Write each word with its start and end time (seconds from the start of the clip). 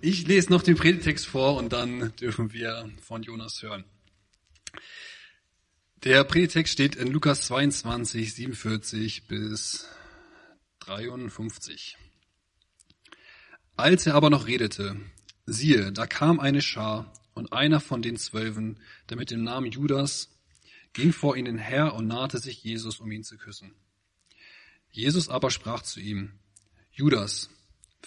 Ich 0.00 0.28
lese 0.28 0.52
noch 0.52 0.62
den 0.62 0.76
Predigtext 0.76 1.26
vor 1.26 1.56
und 1.56 1.72
dann 1.72 2.14
dürfen 2.16 2.52
wir 2.52 2.88
von 3.00 3.24
Jonas 3.24 3.60
hören. 3.62 3.84
Der 6.04 6.22
Predigtext 6.22 6.72
steht 6.72 6.94
in 6.94 7.08
Lukas 7.08 7.48
22, 7.48 8.32
47 8.32 9.26
bis 9.26 9.88
53. 10.78 11.96
Als 13.76 14.06
er 14.06 14.14
aber 14.14 14.30
noch 14.30 14.46
redete, 14.46 15.00
siehe, 15.46 15.90
da 15.90 16.06
kam 16.06 16.38
eine 16.38 16.62
Schar 16.62 17.12
und 17.34 17.52
einer 17.52 17.80
von 17.80 18.00
den 18.00 18.16
Zwölfen, 18.16 18.78
der 19.10 19.16
mit 19.16 19.32
dem 19.32 19.42
Namen 19.42 19.72
Judas, 19.72 20.28
ging 20.92 21.12
vor 21.12 21.36
ihnen 21.36 21.58
her 21.58 21.94
und 21.94 22.06
nahte 22.06 22.38
sich 22.38 22.62
Jesus, 22.62 23.00
um 23.00 23.10
ihn 23.10 23.24
zu 23.24 23.36
küssen. 23.36 23.74
Jesus 24.92 25.28
aber 25.28 25.50
sprach 25.50 25.82
zu 25.82 25.98
ihm, 25.98 26.38
Judas, 26.92 27.50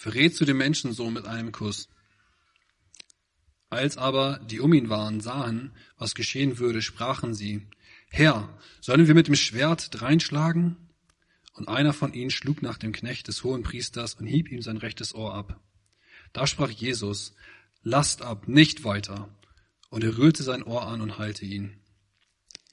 verrätst 0.02 0.40
du 0.40 0.44
den 0.44 0.56
Menschensohn 0.56 1.12
mit 1.12 1.26
einem 1.26 1.52
Kuss? 1.52 1.88
Als 3.70 3.96
aber 3.96 4.40
die 4.50 4.58
um 4.58 4.72
ihn 4.72 4.88
waren 4.88 5.20
sahen, 5.20 5.70
was 5.96 6.16
geschehen 6.16 6.58
würde, 6.58 6.82
sprachen 6.82 7.34
sie, 7.34 7.68
Herr, 8.10 8.58
sollen 8.80 9.06
wir 9.06 9.14
mit 9.14 9.28
dem 9.28 9.36
Schwert 9.36 9.90
dreinschlagen? 9.92 10.76
Und 11.52 11.68
einer 11.68 11.92
von 11.92 12.14
ihnen 12.14 12.30
schlug 12.30 12.62
nach 12.62 12.78
dem 12.78 12.90
Knecht 12.90 13.28
des 13.28 13.44
hohen 13.44 13.62
Priesters 13.62 14.14
und 14.14 14.26
hieb 14.26 14.50
ihm 14.50 14.60
sein 14.60 14.76
rechtes 14.76 15.14
Ohr 15.14 15.34
ab. 15.34 15.60
Da 16.32 16.48
sprach 16.48 16.70
Jesus, 16.70 17.36
lasst 17.84 18.22
ab, 18.22 18.48
nicht 18.48 18.82
weiter. 18.82 19.28
Und 19.88 20.02
er 20.02 20.18
rührte 20.18 20.42
sein 20.42 20.64
Ohr 20.64 20.84
an 20.84 21.00
und 21.00 21.18
heilte 21.18 21.44
ihn. 21.44 21.80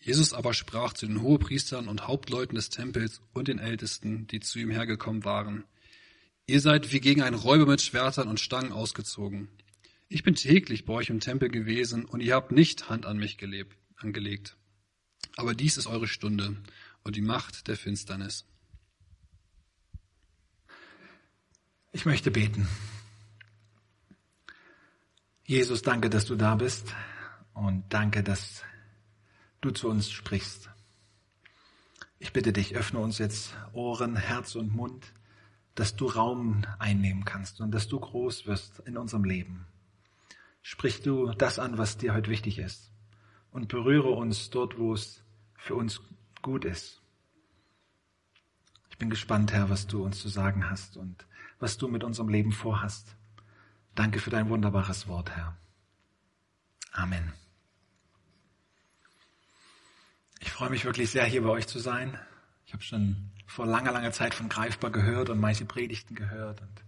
Jesus 0.01 0.33
aber 0.33 0.55
sprach 0.55 0.93
zu 0.93 1.05
den 1.05 1.21
Hohepriestern 1.21 1.89
und 1.89 2.07
Hauptleuten 2.07 2.55
des 2.55 2.71
Tempels 2.71 3.21
und 3.33 3.47
den 3.49 3.59
Ältesten, 3.59 4.25
die 4.25 4.39
zu 4.39 4.57
ihm 4.57 4.71
hergekommen 4.71 5.25
waren, 5.25 5.65
Ihr 6.49 6.61
seid 6.61 6.91
wie 6.91 6.99
gegen 6.99 7.21
einen 7.21 7.35
Räuber 7.35 7.67
mit 7.67 7.79
Schwertern 7.79 8.27
und 8.27 8.39
Stangen 8.39 8.71
ausgezogen. 8.71 9.49
Ich 10.07 10.23
bin 10.23 10.33
täglich 10.33 10.83
bei 10.83 10.93
euch 10.93 11.11
im 11.11 11.19
Tempel 11.19 11.47
gewesen 11.47 12.05
und 12.05 12.21
ihr 12.21 12.33
habt 12.33 12.51
nicht 12.51 12.89
Hand 12.89 13.05
an 13.05 13.19
mich 13.19 13.37
gelebt, 13.37 13.77
angelegt. 13.97 14.57
Aber 15.37 15.53
dies 15.53 15.77
ist 15.77 15.85
eure 15.85 16.07
Stunde 16.07 16.57
und 17.03 17.15
die 17.15 17.21
Macht 17.21 17.67
der 17.67 17.77
Finsternis. 17.77 18.47
Ich 21.91 22.07
möchte 22.07 22.31
beten. 22.31 22.67
Jesus, 25.45 25.83
danke, 25.83 26.09
dass 26.09 26.25
du 26.25 26.35
da 26.35 26.55
bist 26.55 26.95
und 27.53 27.83
danke, 27.89 28.23
dass 28.23 28.63
du 29.61 29.69
zu 29.69 29.87
uns 29.87 30.09
sprichst. 30.09 30.71
Ich 32.17 32.33
bitte 32.33 32.51
dich, 32.51 32.75
öffne 32.75 33.01
uns 33.01 33.19
jetzt 33.19 33.55
Ohren, 33.71 34.15
Herz 34.15 34.55
und 34.55 34.73
Mund 34.73 35.13
dass 35.75 35.95
du 35.95 36.07
Raum 36.07 36.65
einnehmen 36.77 37.25
kannst 37.25 37.61
und 37.61 37.71
dass 37.71 37.87
du 37.87 37.99
groß 37.99 38.47
wirst 38.47 38.79
in 38.79 38.97
unserem 38.97 39.23
Leben. 39.23 39.65
Sprich 40.61 41.01
du 41.01 41.31
das 41.31 41.59
an, 41.59 41.77
was 41.77 41.97
dir 41.97 42.13
heute 42.13 42.29
wichtig 42.29 42.59
ist 42.59 42.91
und 43.51 43.69
berühre 43.69 44.09
uns 44.09 44.49
dort, 44.49 44.77
wo 44.77 44.93
es 44.93 45.23
für 45.55 45.75
uns 45.75 46.01
gut 46.41 46.65
ist. 46.65 47.01
Ich 48.89 48.97
bin 48.97 49.09
gespannt, 49.09 49.53
Herr, 49.53 49.69
was 49.69 49.87
du 49.87 50.03
uns 50.03 50.19
zu 50.19 50.27
sagen 50.27 50.69
hast 50.69 50.97
und 50.97 51.25
was 51.59 51.77
du 51.77 51.87
mit 51.87 52.03
unserem 52.03 52.29
Leben 52.29 52.51
vorhast. 52.51 53.15
Danke 53.95 54.19
für 54.19 54.29
dein 54.29 54.49
wunderbares 54.49 55.07
Wort, 55.07 55.31
Herr. 55.31 55.57
Amen. 56.91 57.33
Ich 60.39 60.51
freue 60.51 60.69
mich 60.69 60.85
wirklich 60.85 61.09
sehr, 61.09 61.25
hier 61.25 61.43
bei 61.43 61.49
euch 61.49 61.67
zu 61.67 61.79
sein. 61.79 62.17
Ich 62.65 62.73
habe 62.73 62.83
schon 62.83 63.31
vor 63.49 63.65
langer, 63.65 63.91
langer 63.91 64.11
Zeit 64.11 64.35
von 64.35 64.47
Greifbar 64.47 64.91
gehört 64.91 65.31
und 65.31 65.39
manche 65.39 65.65
Predigten 65.65 66.13
gehört 66.13 66.61
und 66.61 66.83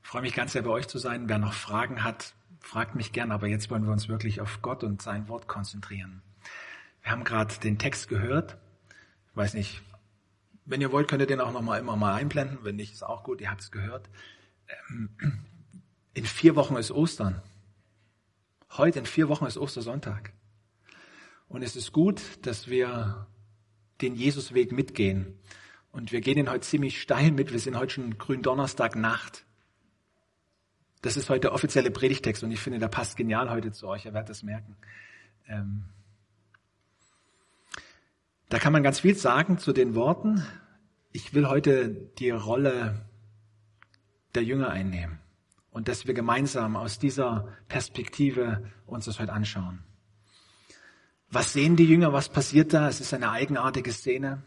freue 0.00 0.22
mich 0.22 0.34
ganz 0.34 0.52
sehr 0.52 0.62
bei 0.62 0.70
euch 0.70 0.88
zu 0.88 0.98
sein. 0.98 1.28
Wer 1.28 1.38
noch 1.38 1.52
Fragen 1.52 2.02
hat, 2.02 2.32
fragt 2.60 2.94
mich 2.94 3.12
gern, 3.12 3.30
aber 3.30 3.46
jetzt 3.46 3.70
wollen 3.70 3.84
wir 3.84 3.92
uns 3.92 4.08
wirklich 4.08 4.40
auf 4.40 4.62
Gott 4.62 4.84
und 4.84 5.02
sein 5.02 5.28
Wort 5.28 5.48
konzentrieren. 5.48 6.22
Wir 7.02 7.12
haben 7.12 7.24
gerade 7.24 7.54
den 7.56 7.78
Text 7.78 8.08
gehört. 8.08 8.56
Ich 9.30 9.36
weiß 9.36 9.52
nicht, 9.52 9.82
wenn 10.64 10.80
ihr 10.80 10.92
wollt, 10.92 11.08
könnt 11.08 11.20
ihr 11.20 11.26
den 11.26 11.40
auch 11.40 11.52
noch 11.52 11.60
mal 11.60 11.78
immer 11.78 11.94
mal 11.94 12.14
einblenden. 12.14 12.60
Wenn 12.62 12.76
nicht, 12.76 12.94
ist 12.94 13.02
auch 13.02 13.22
gut, 13.22 13.42
ihr 13.42 13.50
habt 13.50 13.60
es 13.60 13.70
gehört. 13.70 14.08
Ähm, 14.88 15.10
in 16.14 16.24
vier 16.24 16.56
Wochen 16.56 16.76
ist 16.76 16.90
Ostern. 16.90 17.42
Heute 18.70 19.00
in 19.00 19.06
vier 19.06 19.28
Wochen 19.28 19.44
ist 19.44 19.58
Ostersonntag. 19.58 20.32
Und 21.48 21.62
es 21.62 21.76
ist 21.76 21.92
gut, 21.92 22.22
dass 22.46 22.68
wir 22.68 23.26
den 24.00 24.14
Jesusweg 24.14 24.72
mitgehen. 24.72 25.38
Und 25.92 26.10
wir 26.10 26.22
gehen 26.22 26.38
ihn 26.38 26.50
heute 26.50 26.62
ziemlich 26.62 27.00
steil 27.00 27.30
mit. 27.30 27.52
Wir 27.52 27.60
sind 27.60 27.76
heute 27.76 27.92
schon 27.92 28.18
Gründonnerstag 28.18 28.96
Nacht. 28.96 29.44
Das 31.02 31.16
ist 31.16 31.28
heute 31.28 31.42
der 31.42 31.52
offizielle 31.52 31.90
Predigtext 31.90 32.42
und 32.42 32.50
ich 32.50 32.60
finde, 32.60 32.78
der 32.78 32.88
passt 32.88 33.16
genial 33.16 33.50
heute 33.50 33.72
zu 33.72 33.86
euch. 33.88 34.06
Ihr 34.06 34.14
werdet 34.14 34.30
das 34.30 34.42
merken. 34.42 34.76
Ähm 35.46 35.84
da 38.48 38.58
kann 38.58 38.72
man 38.72 38.82
ganz 38.82 39.00
viel 39.00 39.16
sagen 39.16 39.58
zu 39.58 39.72
den 39.72 39.94
Worten. 39.94 40.46
Ich 41.10 41.34
will 41.34 41.48
heute 41.48 41.90
die 41.90 42.30
Rolle 42.30 43.06
der 44.34 44.44
Jünger 44.44 44.70
einnehmen 44.70 45.18
und 45.72 45.88
dass 45.88 46.06
wir 46.06 46.14
gemeinsam 46.14 46.76
aus 46.76 46.98
dieser 46.98 47.48
Perspektive 47.68 48.70
uns 48.86 49.06
das 49.06 49.18
heute 49.18 49.32
anschauen. 49.32 49.82
Was 51.30 51.52
sehen 51.52 51.76
die 51.76 51.86
Jünger? 51.86 52.12
Was 52.12 52.28
passiert 52.28 52.72
da? 52.72 52.88
Es 52.88 53.00
ist 53.00 53.12
eine 53.12 53.30
eigenartige 53.30 53.92
Szene. 53.92 54.42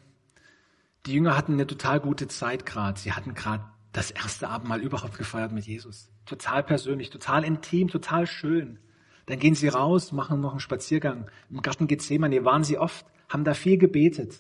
Die 1.05 1.13
Jünger 1.13 1.37
hatten 1.37 1.53
eine 1.53 1.67
total 1.67 1.99
gute 1.99 2.27
Zeit 2.27 2.65
gerade. 2.65 2.99
Sie 2.99 3.13
hatten 3.13 3.35
gerade 3.35 3.63
das 3.91 4.11
erste 4.11 4.49
Abendmahl 4.49 4.81
überhaupt 4.81 5.17
gefeiert 5.17 5.51
mit 5.51 5.65
Jesus. 5.65 6.09
Total 6.25 6.63
persönlich, 6.63 7.11
total 7.11 7.43
intim, 7.43 7.89
total 7.89 8.25
schön. 8.25 8.79
Dann 9.27 9.39
gehen 9.39 9.55
sie 9.55 9.67
raus, 9.67 10.11
machen 10.11 10.41
noch 10.41 10.51
einen 10.51 10.59
Spaziergang. 10.59 11.29
Im 11.49 11.61
Garten 11.61 11.87
Gethsemane 11.87 12.43
waren 12.43 12.63
sie 12.63 12.77
oft, 12.77 13.05
haben 13.29 13.43
da 13.43 13.53
viel 13.53 13.77
gebetet. 13.77 14.39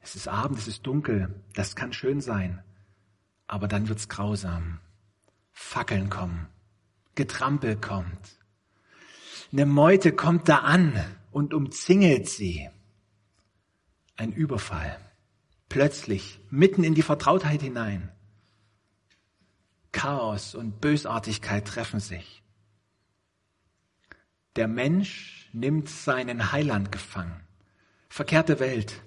Es 0.00 0.16
ist 0.16 0.28
Abend, 0.28 0.58
es 0.58 0.68
ist 0.68 0.86
dunkel, 0.86 1.34
das 1.54 1.76
kann 1.76 1.92
schön 1.92 2.20
sein. 2.20 2.62
Aber 3.46 3.68
dann 3.68 3.88
wird's 3.88 4.08
grausam. 4.08 4.80
Fackeln 5.52 6.10
kommen, 6.10 6.48
Getrampel 7.14 7.76
kommt. 7.76 8.38
Eine 9.52 9.66
Meute 9.66 10.12
kommt 10.12 10.48
da 10.48 10.58
an 10.58 10.92
und 11.30 11.54
umzingelt 11.54 12.28
sie. 12.28 12.68
Ein 14.16 14.32
Überfall 14.32 14.98
plötzlich 15.72 16.38
mitten 16.50 16.84
in 16.84 16.94
die 16.94 17.00
Vertrautheit 17.00 17.62
hinein. 17.62 18.10
Chaos 19.90 20.54
und 20.54 20.82
Bösartigkeit 20.82 21.66
treffen 21.66 21.98
sich. 21.98 22.42
Der 24.56 24.68
Mensch 24.68 25.48
nimmt 25.54 25.88
seinen 25.88 26.52
Heiland 26.52 26.92
gefangen. 26.92 27.40
Verkehrte 28.10 28.60
Welt. 28.60 29.02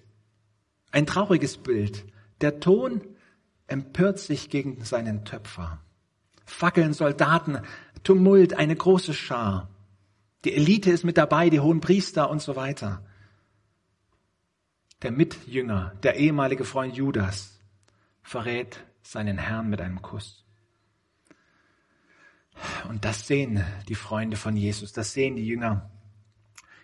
Ein 0.92 1.06
trauriges 1.06 1.58
Bild. 1.58 2.04
Der 2.42 2.60
Ton 2.60 3.04
empört 3.68 4.18
sich 4.18 4.50
gegen 4.50 4.84
seinen 4.84 5.24
Töpfer. 5.24 5.82
Fackeln, 6.46 6.94
Soldaten, 6.94 7.60
Tumult, 8.04 8.56
eine 8.56 8.76
große 8.76 9.14
Schar. 9.14 9.70
Die 10.46 10.56
Elite 10.56 10.90
ist 10.90 11.04
mit 11.04 11.18
dabei, 11.18 11.52
die 11.52 11.60
hohen 11.60 11.80
Priester 11.80 12.28
und 12.32 12.42
so 12.42 12.56
weiter 12.56 13.04
der 15.06 15.12
Mitjünger, 15.12 15.94
der 16.02 16.16
ehemalige 16.16 16.66
Freund 16.66 16.96
Judas, 16.96 17.60
verrät 18.24 18.84
seinen 19.04 19.38
Herrn 19.38 19.70
mit 19.70 19.80
einem 19.80 20.02
Kuss. 20.02 20.44
Und 22.90 23.06
das 23.06 23.28
sehen 23.28 23.64
die 23.88 23.94
Freunde 23.94 24.36
von 24.36 24.58
Jesus, 24.58 24.94
das 24.94 25.14
sehen 25.14 25.36
die 25.36 25.46
Jünger. 25.46 25.92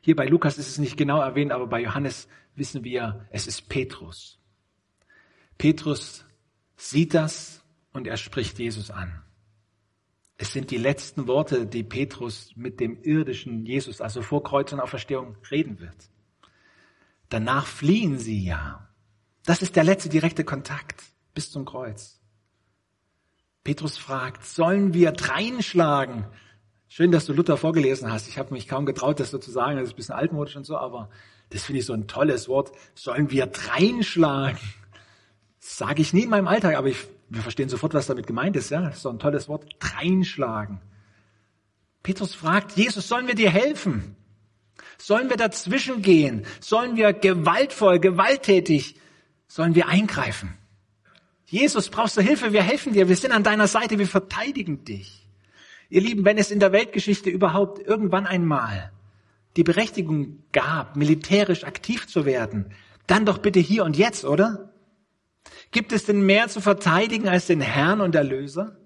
Hier 0.01 0.15
bei 0.15 0.27
Lukas 0.27 0.59
ist 0.59 0.67
es 0.67 0.77
nicht 0.77 0.97
genau 0.97 1.19
erwähnt, 1.19 1.51
aber 1.51 1.65
bei 1.65 1.81
Johannes 1.81 2.27
wissen 2.53 2.83
wir, 2.83 3.25
es 3.31 3.47
ist 3.47 3.69
Petrus. 3.69 4.37
Petrus 5.57 6.23
sieht 6.75 7.15
das 7.15 7.63
und 7.91 8.05
er 8.05 8.17
spricht 8.17 8.59
Jesus 8.59 8.91
an. 8.91 9.23
Es 10.37 10.53
sind 10.53 10.69
die 10.69 10.77
letzten 10.77 11.25
Worte, 11.25 11.65
die 11.65 11.83
Petrus 11.83 12.51
mit 12.55 12.79
dem 12.79 13.01
irdischen 13.01 13.65
Jesus, 13.65 13.99
also 13.99 14.21
vor 14.21 14.43
Kreuz 14.43 14.71
und 14.73 14.79
Auferstehung, 14.79 15.37
reden 15.49 15.79
wird. 15.79 16.11
Danach 17.31 17.65
fliehen 17.65 18.19
sie 18.19 18.43
ja. 18.43 18.89
Das 19.45 19.61
ist 19.61 19.77
der 19.77 19.85
letzte 19.85 20.09
direkte 20.09 20.43
Kontakt 20.43 21.01
bis 21.33 21.49
zum 21.49 21.63
Kreuz. 21.63 22.19
Petrus 23.63 23.97
fragt, 23.97 24.45
sollen 24.45 24.93
wir 24.93 25.13
dreinschlagen? 25.13 26.25
Schön, 26.89 27.13
dass 27.13 27.25
du 27.25 27.31
Luther 27.31 27.55
vorgelesen 27.55 28.11
hast. 28.11 28.27
Ich 28.27 28.37
habe 28.37 28.53
mich 28.53 28.67
kaum 28.67 28.85
getraut, 28.85 29.21
das 29.21 29.31
so 29.31 29.37
zu 29.37 29.49
sagen. 29.49 29.77
Das 29.77 29.85
ist 29.85 29.93
ein 29.93 29.95
bisschen 29.95 30.15
altmodisch 30.15 30.57
und 30.57 30.65
so, 30.65 30.75
aber 30.75 31.09
das 31.51 31.63
finde 31.63 31.79
ich 31.79 31.85
so 31.85 31.93
ein 31.93 32.05
tolles 32.05 32.49
Wort. 32.49 32.73
Sollen 32.95 33.31
wir 33.31 33.45
dreinschlagen? 33.45 34.59
Sage 35.57 36.01
ich 36.01 36.11
nie 36.11 36.23
in 36.23 36.29
meinem 36.29 36.49
Alltag, 36.49 36.75
aber 36.75 36.89
ich, 36.89 37.07
wir 37.29 37.43
verstehen 37.43 37.69
sofort, 37.69 37.93
was 37.93 38.07
damit 38.07 38.27
gemeint 38.27 38.57
ist. 38.57 38.71
Ja, 38.71 38.81
das 38.81 38.97
ist 38.97 39.03
so 39.03 39.09
ein 39.09 39.19
tolles 39.19 39.47
Wort. 39.47 39.69
Dreinschlagen. 39.79 40.81
Petrus 42.03 42.35
fragt, 42.35 42.73
Jesus, 42.73 43.07
sollen 43.07 43.27
wir 43.27 43.35
dir 43.35 43.51
helfen? 43.51 44.17
Sollen 45.01 45.29
wir 45.29 45.37
dazwischen 45.37 46.01
gehen? 46.01 46.45
Sollen 46.59 46.95
wir 46.95 47.11
gewaltvoll, 47.13 47.99
gewalttätig, 47.99 48.95
sollen 49.47 49.73
wir 49.73 49.87
eingreifen? 49.87 50.57
Jesus, 51.47 51.89
brauchst 51.89 52.17
du 52.17 52.21
Hilfe? 52.21 52.53
Wir 52.53 52.61
helfen 52.61 52.93
dir. 52.93 53.09
Wir 53.09 53.15
sind 53.15 53.31
an 53.31 53.43
deiner 53.43 53.67
Seite. 53.67 53.97
Wir 53.99 54.07
verteidigen 54.07 54.85
dich. 54.85 55.27
Ihr 55.89 56.01
Lieben, 56.01 56.23
wenn 56.23 56.37
es 56.37 56.51
in 56.51 56.59
der 56.59 56.71
Weltgeschichte 56.71 57.29
überhaupt 57.29 57.85
irgendwann 57.85 58.25
einmal 58.25 58.91
die 59.57 59.63
Berechtigung 59.63 60.43
gab, 60.53 60.95
militärisch 60.95 61.65
aktiv 61.65 62.07
zu 62.07 62.23
werden, 62.25 62.71
dann 63.07 63.25
doch 63.25 63.39
bitte 63.39 63.59
hier 63.59 63.83
und 63.83 63.97
jetzt, 63.97 64.23
oder? 64.23 64.71
Gibt 65.71 65.91
es 65.91 66.05
denn 66.05 66.21
mehr 66.21 66.47
zu 66.47 66.61
verteidigen 66.61 67.27
als 67.27 67.47
den 67.47 67.59
Herrn 67.59 67.99
und 67.99 68.15
Erlöser? 68.15 68.77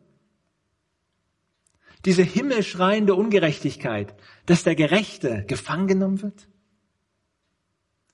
Diese 2.05 2.21
himmelschreiende 2.21 3.15
Ungerechtigkeit, 3.15 4.13
dass 4.45 4.63
der 4.63 4.75
Gerechte 4.75 5.43
gefangen 5.47 5.87
genommen 5.87 6.21
wird? 6.21 6.47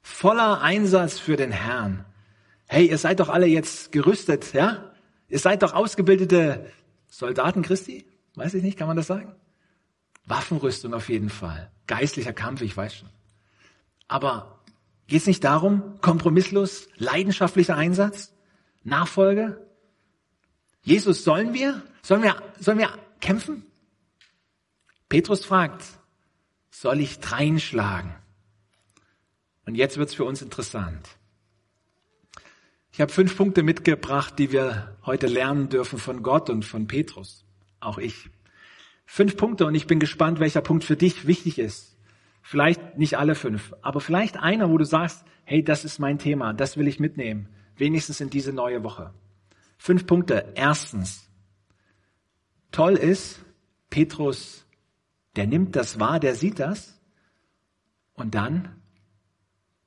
Voller 0.01 0.61
Einsatz 0.61 1.19
für 1.19 1.35
den 1.35 1.51
Herrn. 1.51 2.05
Hey, 2.67 2.87
ihr 2.87 2.97
seid 2.97 3.19
doch 3.19 3.27
alle 3.27 3.47
jetzt 3.47 3.91
gerüstet, 3.91 4.53
ja? 4.53 4.93
Ihr 5.27 5.39
seid 5.39 5.61
doch 5.61 5.73
ausgebildete 5.73 6.71
Soldaten 7.07 7.61
Christi? 7.63 8.05
Weiß 8.35 8.53
ich 8.53 8.63
nicht, 8.63 8.77
kann 8.77 8.87
man 8.87 8.95
das 8.95 9.07
sagen? 9.07 9.35
Waffenrüstung 10.25 10.93
auf 10.93 11.09
jeden 11.09 11.29
Fall. 11.29 11.69
Geistlicher 11.87 12.33
Kampf, 12.33 12.61
ich 12.61 12.75
weiß 12.75 12.95
schon. 12.95 13.09
Aber 14.07 14.61
geht 15.07 15.21
es 15.21 15.27
nicht 15.27 15.43
darum, 15.43 15.99
kompromisslos, 15.99 16.87
leidenschaftlicher 16.95 17.75
Einsatz, 17.75 18.33
Nachfolge? 18.83 19.67
Jesus, 20.81 21.23
sollen 21.25 21.53
wir? 21.53 21.81
Sollen 22.01 22.23
wir, 22.23 22.41
sollen 22.59 22.79
wir 22.79 22.89
kämpfen? 23.19 23.65
Petrus 25.11 25.43
fragt, 25.43 25.83
soll 26.69 27.01
ich 27.01 27.19
dreinschlagen? 27.19 28.15
Und 29.65 29.75
jetzt 29.75 29.97
wird's 29.97 30.13
für 30.13 30.23
uns 30.23 30.41
interessant. 30.41 31.05
Ich 32.93 33.01
habe 33.01 33.11
fünf 33.11 33.35
Punkte 33.35 33.61
mitgebracht, 33.61 34.39
die 34.39 34.53
wir 34.53 34.95
heute 35.05 35.27
lernen 35.27 35.67
dürfen 35.67 35.99
von 35.99 36.23
Gott 36.23 36.49
und 36.49 36.63
von 36.63 36.87
Petrus. 36.87 37.43
Auch 37.81 37.97
ich. 37.97 38.29
Fünf 39.05 39.35
Punkte 39.35 39.65
und 39.65 39.75
ich 39.75 39.85
bin 39.85 39.99
gespannt, 39.99 40.39
welcher 40.39 40.61
Punkt 40.61 40.85
für 40.85 40.95
dich 40.95 41.27
wichtig 41.27 41.59
ist. 41.59 41.97
Vielleicht 42.41 42.97
nicht 42.97 43.17
alle 43.17 43.35
fünf, 43.35 43.75
aber 43.81 43.99
vielleicht 43.99 44.37
einer, 44.37 44.69
wo 44.69 44.77
du 44.77 44.85
sagst, 44.85 45.25
hey, 45.43 45.61
das 45.61 45.83
ist 45.83 45.99
mein 45.99 46.19
Thema, 46.19 46.53
das 46.53 46.77
will 46.77 46.87
ich 46.87 47.01
mitnehmen, 47.01 47.49
wenigstens 47.75 48.21
in 48.21 48.29
diese 48.29 48.53
neue 48.53 48.81
Woche. 48.85 49.13
Fünf 49.77 50.07
Punkte. 50.07 50.53
Erstens, 50.55 51.29
toll 52.71 52.93
ist, 52.93 53.41
Petrus, 53.89 54.65
der 55.35 55.47
nimmt 55.47 55.75
das 55.75 55.99
wahr, 55.99 56.19
der 56.19 56.35
sieht 56.35 56.59
das 56.59 56.99
und 58.13 58.35
dann 58.35 58.81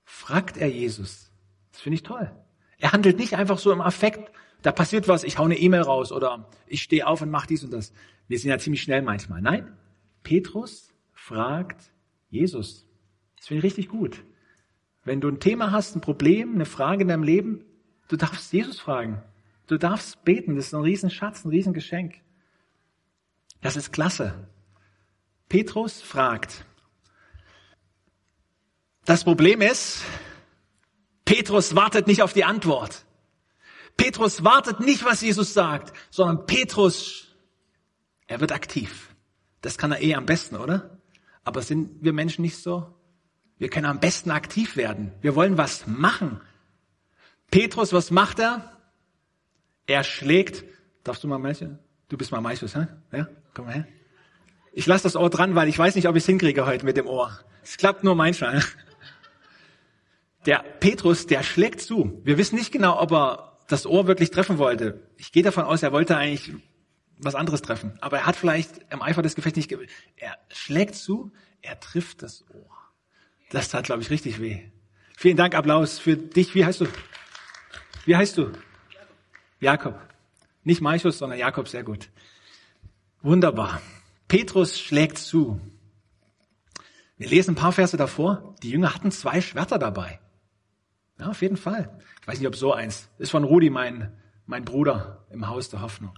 fragt 0.05 0.57
er 0.57 0.69
Jesus. 0.69 1.31
Das 1.73 1.81
finde 1.81 1.97
ich 1.97 2.03
toll. 2.03 2.31
Er 2.79 2.93
handelt 2.93 3.19
nicht 3.19 3.37
einfach 3.37 3.59
so 3.59 3.73
im 3.73 3.81
Affekt, 3.81 4.31
da 4.63 4.73
passiert 4.73 5.09
was, 5.09 5.25
ich 5.25 5.39
hau 5.39 5.45
eine 5.45 5.59
E-Mail 5.59 5.83
raus 5.83 6.11
oder 6.11 6.49
ich 6.67 6.83
stehe 6.83 7.07
auf 7.07 7.21
und 7.21 7.31
mache 7.31 7.49
dies 7.49 7.65
und 7.65 7.73
das. 7.73 7.93
Wir 8.29 8.39
sind 8.39 8.51
ja 8.51 8.59
ziemlich 8.59 8.83
schnell 8.83 9.03
manchmal. 9.03 9.43
Nein, 9.43 9.77
Petrus 10.23 10.93
fragt 11.13 11.93
Jesus. 12.31 12.87
Das 13.37 13.47
finde 13.47 13.59
ich 13.59 13.65
richtig 13.65 13.89
gut. 13.89 14.25
Wenn 15.05 15.21
du 15.21 15.29
ein 15.29 15.39
Thema 15.39 15.71
hast, 15.71 15.95
ein 15.95 16.01
Problem, 16.01 16.55
eine 16.55 16.65
Frage 16.65 17.03
in 17.03 17.09
deinem 17.09 17.23
Leben, 17.23 17.65
du 18.09 18.17
darfst 18.17 18.53
Jesus 18.53 18.81
fragen. 18.81 19.23
Du 19.67 19.79
darfst 19.79 20.25
beten. 20.25 20.57
Das 20.57 20.67
ist 20.67 20.75
ein 20.75 20.83
Riesenschatz, 20.83 21.45
ein 21.45 21.51
Riesengeschenk. 21.51 22.15
Das 23.61 23.77
ist 23.77 23.93
klasse. 23.93 24.49
Petrus 25.49 26.01
fragt. 26.01 26.65
Das 29.05 29.25
Problem 29.25 29.61
ist, 29.61 30.03
Petrus 31.25 31.75
wartet 31.75 32.07
nicht 32.07 32.23
auf 32.23 32.33
die 32.33 32.45
Antwort. 32.45 33.05
Petrus 33.97 34.43
wartet 34.45 34.81
nicht, 34.81 35.05
was 35.05 35.21
Jesus 35.21 35.55
sagt, 35.55 35.97
sondern 36.11 36.47
Petrus 36.47 37.25
er 38.27 38.41
wird 38.41 38.53
aktiv. 38.53 39.15
Das 39.61 39.79
kann 39.79 39.93
er 39.93 40.01
eh 40.01 40.15
am 40.15 40.27
besten, 40.27 40.57
oder? 40.57 40.99
Aber 41.45 41.63
sind 41.63 42.03
wir 42.03 42.13
Menschen 42.13 42.43
nicht 42.43 42.57
so? 42.57 42.95
Wir 43.59 43.69
können 43.69 43.87
am 43.87 44.01
besten 44.01 44.31
aktiv 44.31 44.77
werden. 44.77 45.13
Wir 45.21 45.35
wollen 45.37 45.59
was 45.59 45.87
machen. 45.87 46.41
Petrus, 47.51 47.93
was 47.93 48.11
macht 48.11 48.39
er? 48.39 48.79
Er 49.87 50.05
schlägt. 50.05 50.65
Darfst 51.05 51.23
du 51.23 51.29
mal 51.29 51.39
Melchior? 51.39 51.79
Du 52.09 52.17
bist 52.17 52.33
mal 52.33 52.41
Malchus, 52.41 52.75
hä? 52.75 52.87
Ja? 53.13 53.29
Komm 53.53 53.67
mal 53.67 53.75
her. 53.75 53.87
Ich 54.75 54.87
lasse 54.87 55.05
das 55.05 55.17
Ohr 55.17 55.31
dran, 55.31 55.55
weil 55.55 55.69
ich 55.69 55.79
weiß 55.79 55.95
nicht, 55.95 56.09
ob 56.09 56.17
ich 56.17 56.25
es 56.25 56.27
hinkriege 56.27 56.67
heute 56.67 56.85
mit 56.85 56.97
dem 56.97 57.07
Ohr. 57.07 57.39
Es 57.63 57.77
klappt 57.77 58.03
nur 58.03 58.17
manchmal. 58.17 58.63
Der 60.47 60.59
Petrus, 60.81 61.27
der 61.27 61.43
schlägt 61.43 61.81
zu. 61.81 62.21
Wir 62.25 62.37
wissen 62.37 62.57
nicht 62.57 62.73
genau, 62.73 63.01
ob 63.01 63.13
er 63.13 63.59
das 63.69 63.87
Ohr 63.87 64.07
wirklich 64.07 64.31
treffen 64.31 64.59
wollte. 64.59 65.01
Ich 65.17 65.33
gehe 65.33 65.43
davon 65.43 65.65
aus, 65.65 65.83
er 65.83 65.93
wollte 65.93 66.17
eigentlich 66.17 66.53
was 67.19 67.35
anderes 67.35 67.63
treffen. 67.63 67.97
Aber 68.01 68.19
er 68.19 68.27
hat 68.27 68.37
vielleicht 68.37 68.81
im 68.91 69.01
Eifer 69.01 69.23
des 69.23 69.37
Gefechts 69.37 69.57
nicht 69.57 69.69
gewählt. 69.69 69.91
Er 70.17 70.37
schlägt 70.49 70.97
zu, 70.97 71.33
er 71.63 71.79
trifft 71.81 72.23
das 72.23 72.45
Ohr. 72.51 72.77
Das 73.51 73.69
tat, 73.69 73.85
glaube 73.85 74.03
ich, 74.03 74.11
richtig 74.11 74.41
weh. 74.41 74.61
Vielen 75.17 75.37
Dank, 75.37 75.55
Applaus 75.55 75.99
für 76.01 76.17
dich. 76.17 76.55
Wie 76.55 76.65
heißt 76.65 76.81
du? 76.81 76.87
Wie 78.05 78.17
heißt 78.17 78.37
du? 78.37 78.51
Jakob. 79.61 79.99
Nicht 80.65 80.81
Malchus, 80.81 81.19
sondern 81.19 81.39
Jakob, 81.39 81.69
sehr 81.69 81.85
gut. 81.85 82.09
Wunderbar. 83.23 83.81
Petrus 84.29 84.79
schlägt 84.79 85.19
zu. 85.19 85.61
Wir 87.17 87.29
lesen 87.29 87.53
ein 87.53 87.57
paar 87.57 87.73
Verse 87.73 87.97
davor. 87.97 88.55
Die 88.63 88.71
Jünger 88.71 88.95
hatten 88.95 89.11
zwei 89.11 89.41
Schwerter 89.41 89.79
dabei. 89.79 90.21
Ja, 91.19 91.29
auf 91.29 91.43
jeden 91.43 91.57
Fall. 91.57 91.99
Ich 92.21 92.29
weiß 92.29 92.39
nicht, 92.39 92.49
ob 92.49 92.57
so 92.57 92.73
eins. 92.73 93.09
Ist 93.19 93.31
von 93.31 93.45
Rudi, 93.45 93.71
mein, 93.71 94.13
mein 94.47 94.65
Bruder 94.65 95.25
im 95.31 95.47
Haus 95.47 95.69
der 95.69 95.81
Hoffnung. 95.81 96.15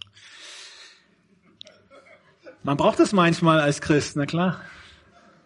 Man 2.62 2.76
braucht 2.76 2.98
es 3.00 3.12
manchmal 3.12 3.60
als 3.60 3.80
Christ, 3.80 4.16
na 4.16 4.26
klar. 4.26 4.60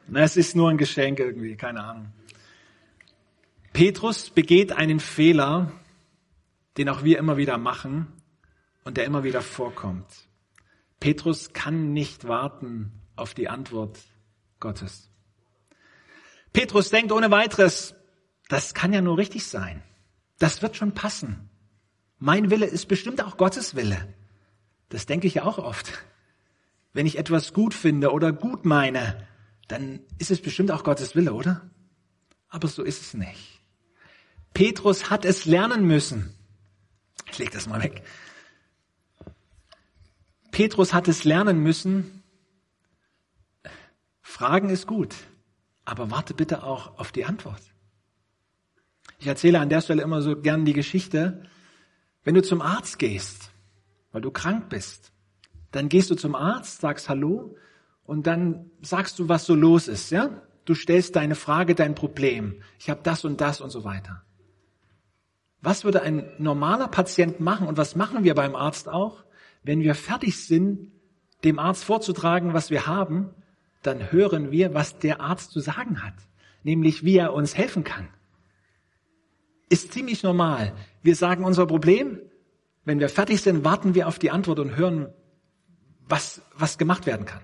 Na, 0.07 0.21
es 0.21 0.37
ist 0.37 0.57
nur 0.57 0.71
ein 0.71 0.79
Geschenk 0.79 1.19
irgendwie, 1.19 1.57
keine 1.57 1.83
Ahnung. 1.85 2.13
Petrus 3.73 4.31
begeht 4.31 4.73
einen 4.73 5.01
Fehler, 5.01 5.73
den 6.77 6.89
auch 6.89 7.05
wir 7.05 7.19
immer 7.19 7.37
wieder 7.37 7.59
machen 7.59 8.13
und 8.85 8.97
der 8.97 9.05
immer 9.05 9.23
wieder 9.25 9.43
vorkommt. 9.43 10.07
Petrus 11.01 11.53
kann 11.53 11.93
nicht 11.93 12.29
warten 12.29 12.93
auf 13.17 13.35
die 13.35 13.49
Antwort 13.49 13.99
Gottes. 14.61 15.11
Petrus 16.53 16.91
denkt 16.91 17.13
ohne 17.13 17.31
weiteres, 17.31 17.95
das 18.49 18.75
kann 18.75 18.93
ja 18.93 19.01
nur 19.01 19.17
richtig 19.17 19.47
sein. 19.47 19.83
Das 20.39 20.63
wird 20.63 20.77
schon 20.77 20.93
passen. 20.93 21.49
Mein 22.19 22.51
Wille 22.51 22.67
ist 22.67 22.87
bestimmt 22.87 23.23
auch 23.23 23.37
Gottes 23.37 23.75
Wille. 23.75 24.15
Das 24.91 25.07
denke 25.07 25.27
ich 25.27 25.35
ja 25.35 25.45
auch 25.45 25.59
oft. 25.59 26.05
Wenn 26.93 27.07
ich 27.07 27.19
etwas 27.19 27.53
gut 27.53 27.73
finde 27.73 28.13
oder 28.13 28.33
gut 28.33 28.65
meine, 28.65 29.27
dann 29.69 30.01
ist 30.19 30.31
es 30.31 30.43
bestimmt 30.43 30.71
auch 30.71 30.83
Gottes 30.83 31.15
Wille, 31.15 31.33
oder? 31.33 31.71
Aber 32.49 32.69
so 32.69 32.83
ist 32.83 33.01
es 33.01 33.15
nicht. 33.15 33.61
Petrus 34.53 35.09
hat 35.09 35.25
es 35.25 35.45
lernen 35.45 35.87
müssen. 35.87 36.35
Ich 37.31 37.39
leg 37.39 37.53
das 37.53 37.69
mal 37.69 37.83
weg. 37.83 38.03
Petrus 40.51 40.93
hat 40.93 41.09
es 41.09 41.25
lernen 41.25 41.61
müssen. 41.63 42.23
Fragen 44.21 44.71
ist 44.71 44.87
gut, 44.87 45.15
aber 45.85 46.11
warte 46.11 46.35
bitte 46.35 46.63
auch 46.63 46.99
auf 46.99 47.13
die 47.13 47.25
Antwort. 47.25 47.63
Ich 49.19 49.27
erzähle 49.27 49.61
an 49.61 49.69
der 49.69 49.81
Stelle 49.81 50.03
immer 50.03 50.23
so 50.23 50.41
gern 50.41 50.65
die 50.65 50.73
Geschichte, 50.73 51.43
wenn 52.25 52.35
du 52.35 52.43
zum 52.43 52.63
Arzt 52.63 52.99
gehst, 52.99 53.51
weil 54.13 54.23
du 54.23 54.31
krank 54.31 54.69
bist, 54.69 55.13
dann 55.73 55.89
gehst 55.89 56.11
du 56.11 56.15
zum 56.15 56.35
Arzt, 56.35 56.81
sagst 56.81 57.09
Hallo 57.09 57.57
und 58.05 58.27
dann 58.27 58.71
sagst 58.83 59.19
du, 59.19 59.29
was 59.29 59.45
so 59.45 59.55
los 59.55 59.89
ist, 59.89 60.11
ja? 60.11 60.43
Du 60.65 60.75
stellst 60.75 61.17
deine 61.17 61.35
Frage, 61.35 61.75
dein 61.75 61.95
Problem. 61.95 62.63
Ich 62.79 62.91
habe 62.91 63.01
das 63.03 63.25
und 63.25 63.41
das 63.41 63.61
und 63.61 63.71
so 63.71 63.85
weiter. 63.85 64.23
Was 65.63 65.85
würde 65.85 66.03
ein 66.03 66.31
normaler 66.39 66.89
Patient 66.89 67.41
machen 67.41 67.67
und 67.67 67.77
was 67.77 67.97
machen 67.97 68.25
wir 68.25 68.35
beim 68.35 68.55
Arzt 68.55 68.89
auch? 68.89 69.25
Wenn 69.63 69.81
wir 69.81 69.95
fertig 69.95 70.45
sind, 70.45 70.93
dem 71.45 71.59
Arzt 71.59 71.85
vorzutragen, 71.85 72.55
was 72.55 72.71
wir 72.71 72.87
haben, 72.87 73.31
dann 73.83 74.13
hören 74.13 74.51
wir, 74.51 74.75
was 74.75 74.99
der 74.99 75.21
Arzt 75.21 75.53
zu 75.53 75.61
sagen 75.61 76.03
hat, 76.03 76.15
nämlich 76.63 77.05
wie 77.05 77.17
er 77.17 77.33
uns 77.33 77.57
helfen 77.57 77.85
kann. 77.85 78.09
Ist 79.69 79.93
ziemlich 79.93 80.23
normal. 80.23 80.75
Wir 81.03 81.15
sagen 81.15 81.45
unser 81.45 81.67
Problem, 81.67 82.21
wenn 82.85 83.01
wir 83.01 83.09
fertig 83.09 83.41
sind, 83.41 83.65
warten 83.65 83.95
wir 83.95 84.09
auf 84.09 84.19
die 84.19 84.31
Antwort 84.31 84.59
und 84.59 84.77
hören, 84.77 85.13
was, 86.09 86.43
was 86.57 86.77
gemacht 86.77 87.07
werden 87.07 87.25
kann. 87.25 87.43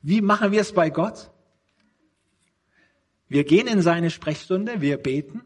Wie 0.00 0.20
machen 0.20 0.50
wir 0.50 0.60
es 0.60 0.72
bei 0.72 0.90
Gott? 0.90 1.30
Wir 3.28 3.44
gehen 3.44 3.66
in 3.66 3.82
seine 3.82 4.10
Sprechstunde, 4.10 4.80
wir 4.80 4.96
beten, 4.96 5.42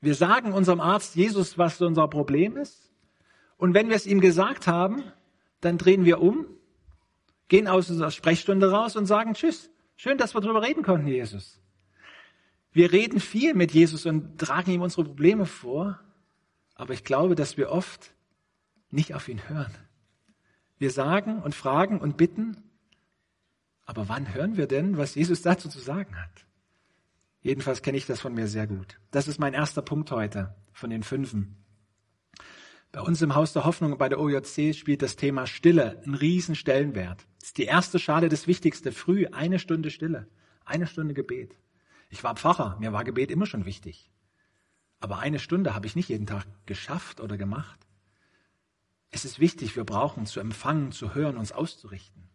wir 0.00 0.14
sagen 0.14 0.52
unserem 0.52 0.80
Arzt 0.80 1.16
Jesus, 1.16 1.58
was 1.58 1.80
unser 1.80 2.06
Problem 2.08 2.56
ist. 2.56 2.92
Und 3.56 3.74
wenn 3.74 3.88
wir 3.88 3.96
es 3.96 4.06
ihm 4.06 4.20
gesagt 4.20 4.66
haben, 4.66 5.02
dann 5.60 5.78
drehen 5.78 6.04
wir 6.04 6.20
um, 6.20 6.46
gehen 7.48 7.68
aus 7.68 7.90
unserer 7.90 8.10
Sprechstunde 8.10 8.70
raus 8.70 8.96
und 8.96 9.06
sagen 9.06 9.34
Tschüss. 9.34 9.70
Schön, 9.96 10.18
dass 10.18 10.34
wir 10.34 10.40
darüber 10.40 10.62
reden 10.62 10.82
konnten, 10.82 11.06
Jesus. 11.06 11.60
Wir 12.72 12.92
reden 12.92 13.20
viel 13.20 13.54
mit 13.54 13.72
Jesus 13.72 14.04
und 14.04 14.38
tragen 14.38 14.70
ihm 14.70 14.82
unsere 14.82 15.04
Probleme 15.04 15.46
vor, 15.46 15.98
aber 16.74 16.92
ich 16.92 17.04
glaube, 17.04 17.34
dass 17.34 17.56
wir 17.56 17.70
oft 17.70 18.12
nicht 18.90 19.14
auf 19.14 19.28
ihn 19.28 19.48
hören. 19.48 19.74
Wir 20.78 20.90
sagen 20.90 21.42
und 21.42 21.54
fragen 21.54 22.00
und 22.00 22.16
bitten, 22.16 22.62
Aber 23.86 24.08
wann 24.08 24.34
hören 24.34 24.56
wir 24.56 24.66
denn, 24.66 24.98
was 24.98 25.14
Jesus 25.14 25.42
dazu 25.42 25.68
zu 25.68 25.78
sagen 25.78 26.16
hat? 26.20 26.44
Jedenfalls 27.40 27.82
kenne 27.82 27.96
ich 27.96 28.06
das 28.06 28.20
von 28.20 28.34
mir 28.34 28.48
sehr 28.48 28.66
gut. 28.66 28.98
Das 29.12 29.28
ist 29.28 29.38
mein 29.38 29.54
erster 29.54 29.80
Punkt 29.80 30.10
heute 30.10 30.54
von 30.72 30.90
den 30.90 31.04
fünfen. 31.04 31.56
Bei 32.96 33.02
uns 33.02 33.20
im 33.20 33.34
Haus 33.34 33.52
der 33.52 33.66
Hoffnung 33.66 33.92
und 33.92 33.98
bei 33.98 34.08
der 34.08 34.18
OJC 34.18 34.74
spielt 34.74 35.02
das 35.02 35.16
Thema 35.16 35.46
Stille 35.46 36.00
einen 36.02 36.14
riesen 36.14 36.54
Stellenwert. 36.54 37.26
Das 37.38 37.48
ist 37.48 37.58
die 37.58 37.64
erste 37.64 37.98
Schale, 37.98 38.30
das 38.30 38.46
Wichtigste. 38.46 38.90
Früh 38.90 39.26
eine 39.26 39.58
Stunde 39.58 39.90
Stille, 39.90 40.26
eine 40.64 40.86
Stunde 40.86 41.12
Gebet. 41.12 41.58
Ich 42.08 42.24
war 42.24 42.34
Pfarrer, 42.36 42.78
mir 42.80 42.94
war 42.94 43.04
Gebet 43.04 43.30
immer 43.30 43.44
schon 43.44 43.66
wichtig. 43.66 44.10
Aber 44.98 45.18
eine 45.18 45.38
Stunde 45.38 45.74
habe 45.74 45.86
ich 45.86 45.94
nicht 45.94 46.08
jeden 46.08 46.24
Tag 46.24 46.46
geschafft 46.64 47.20
oder 47.20 47.36
gemacht. 47.36 47.86
Es 49.10 49.26
ist 49.26 49.40
wichtig, 49.40 49.76
wir 49.76 49.84
brauchen 49.84 50.24
zu 50.24 50.40
empfangen, 50.40 50.90
zu 50.90 51.14
hören, 51.14 51.36
uns 51.36 51.52
auszurichten. 51.52 52.30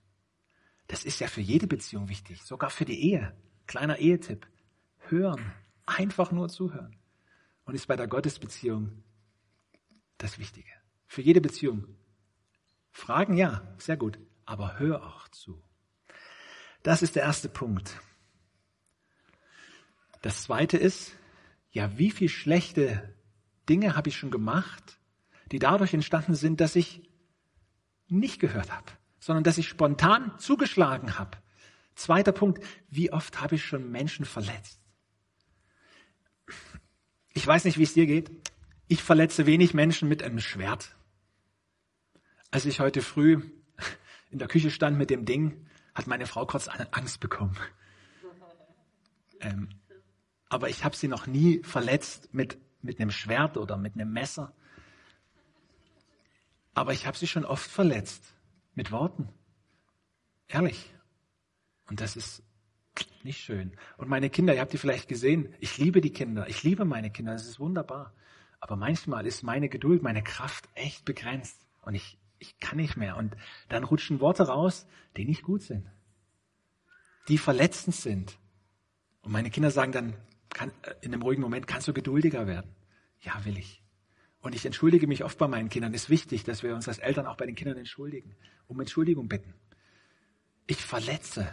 Das 0.85 1.05
ist 1.05 1.19
ja 1.21 1.27
für 1.27 1.41
jede 1.41 1.65
Beziehung 1.65 2.07
wichtig, 2.07 2.43
sogar 2.43 2.69
für 2.69 2.85
die 2.85 3.01
Ehe. 3.01 3.35
Kleiner 3.65 3.97
Ehetipp. 3.97 4.45
Hören, 5.09 5.53
einfach 5.87 6.31
nur 6.31 6.49
zuhören. 6.49 6.95
Und 7.65 7.73
ist 7.73 7.87
bei 7.87 7.95
der 7.95 8.07
Gottesbeziehung 8.07 9.01
das 10.23 10.39
Wichtige. 10.39 10.69
Für 11.07 11.21
jede 11.21 11.41
Beziehung. 11.41 11.87
Fragen 12.91 13.37
ja, 13.37 13.75
sehr 13.77 13.97
gut, 13.97 14.19
aber 14.45 14.79
hör 14.79 15.05
auch 15.05 15.27
zu. 15.29 15.61
Das 16.83 17.01
ist 17.01 17.15
der 17.15 17.23
erste 17.23 17.49
Punkt. 17.49 17.99
Das 20.21 20.43
zweite 20.43 20.77
ist, 20.77 21.13
ja, 21.71 21.97
wie 21.97 22.11
viel 22.11 22.29
schlechte 22.29 23.15
Dinge 23.69 23.95
habe 23.95 24.09
ich 24.09 24.17
schon 24.17 24.31
gemacht, 24.31 24.99
die 25.51 25.59
dadurch 25.59 25.93
entstanden 25.93 26.35
sind, 26.35 26.61
dass 26.61 26.75
ich 26.75 27.09
nicht 28.07 28.39
gehört 28.39 28.71
habe, 28.71 28.91
sondern 29.19 29.43
dass 29.43 29.57
ich 29.57 29.67
spontan 29.67 30.37
zugeschlagen 30.37 31.17
habe. 31.17 31.37
Zweiter 31.95 32.31
Punkt, 32.31 32.63
wie 32.89 33.11
oft 33.11 33.41
habe 33.41 33.55
ich 33.55 33.65
schon 33.65 33.91
Menschen 33.91 34.25
verletzt? 34.25 34.79
Ich 37.33 37.45
weiß 37.45 37.63
nicht, 37.65 37.77
wie 37.77 37.83
es 37.83 37.93
dir 37.93 38.05
geht. 38.05 38.50
Ich 38.91 39.03
verletze 39.03 39.45
wenig 39.45 39.73
Menschen 39.73 40.09
mit 40.09 40.21
einem 40.21 40.41
Schwert. 40.41 40.97
Als 42.51 42.65
ich 42.65 42.81
heute 42.81 43.01
früh 43.01 43.41
in 44.31 44.37
der 44.37 44.49
Küche 44.49 44.69
stand 44.69 44.97
mit 44.97 45.09
dem 45.09 45.23
Ding, 45.23 45.65
hat 45.95 46.07
meine 46.07 46.25
Frau 46.25 46.45
kurz 46.45 46.67
Angst 46.67 47.21
bekommen. 47.21 47.55
Ähm, 49.39 49.69
aber 50.49 50.67
ich 50.67 50.83
habe 50.83 50.97
sie 50.97 51.07
noch 51.07 51.25
nie 51.25 51.63
verletzt 51.63 52.33
mit, 52.33 52.57
mit 52.81 52.99
einem 52.99 53.11
Schwert 53.11 53.55
oder 53.55 53.77
mit 53.77 53.93
einem 53.93 54.11
Messer. 54.11 54.53
Aber 56.73 56.91
ich 56.91 57.07
habe 57.07 57.17
sie 57.17 57.27
schon 57.27 57.45
oft 57.45 57.71
verletzt 57.71 58.33
mit 58.75 58.91
Worten. 58.91 59.29
Ehrlich. 60.49 60.93
Und 61.87 62.01
das 62.01 62.17
ist 62.17 62.43
nicht 63.23 63.39
schön. 63.39 63.71
Und 63.95 64.09
meine 64.09 64.29
Kinder, 64.29 64.53
ihr 64.53 64.59
habt 64.59 64.73
die 64.73 64.77
vielleicht 64.77 65.07
gesehen, 65.07 65.55
ich 65.61 65.77
liebe 65.77 66.01
die 66.01 66.11
Kinder, 66.11 66.49
ich 66.49 66.63
liebe 66.63 66.83
meine 66.83 67.09
Kinder, 67.09 67.31
das 67.31 67.47
ist 67.47 67.57
wunderbar. 67.57 68.13
Aber 68.61 68.75
manchmal 68.75 69.25
ist 69.25 69.43
meine 69.43 69.67
Geduld, 69.67 70.03
meine 70.03 70.23
Kraft 70.23 70.69
echt 70.75 71.03
begrenzt. 71.03 71.59
Und 71.81 71.95
ich, 71.95 72.17
ich 72.39 72.59
kann 72.59 72.77
nicht 72.77 72.95
mehr. 72.95 73.17
Und 73.17 73.35
dann 73.67 73.83
rutschen 73.83 74.19
Worte 74.19 74.43
raus, 74.43 74.87
die 75.17 75.25
nicht 75.25 75.43
gut 75.43 75.63
sind. 75.63 75.89
Die 77.27 77.39
verletzend 77.39 77.95
sind. 77.95 78.37
Und 79.23 79.31
meine 79.31 79.49
Kinder 79.49 79.71
sagen 79.71 79.91
dann, 79.91 80.13
kann, 80.49 80.71
äh, 80.83 80.93
in 81.01 81.13
einem 81.13 81.23
ruhigen 81.23 81.41
Moment, 81.41 81.67
kannst 81.67 81.87
du 81.87 81.93
geduldiger 81.93 82.47
werden? 82.47 82.71
Ja, 83.21 83.43
will 83.45 83.57
ich. 83.57 83.83
Und 84.41 84.55
ich 84.55 84.65
entschuldige 84.65 85.07
mich 85.07 85.23
oft 85.23 85.37
bei 85.37 85.47
meinen 85.47 85.69
Kindern. 85.69 85.93
Es 85.93 86.03
ist 86.03 86.09
wichtig, 86.09 86.43
dass 86.43 86.63
wir 86.63 86.75
uns 86.75 86.87
als 86.87 86.99
Eltern 86.99 87.27
auch 87.27 87.37
bei 87.37 87.45
den 87.45 87.55
Kindern 87.55 87.77
entschuldigen, 87.77 88.35
um 88.67 88.79
Entschuldigung 88.79 89.27
bitten. 89.27 89.53
Ich 90.67 90.83
verletze. 90.83 91.51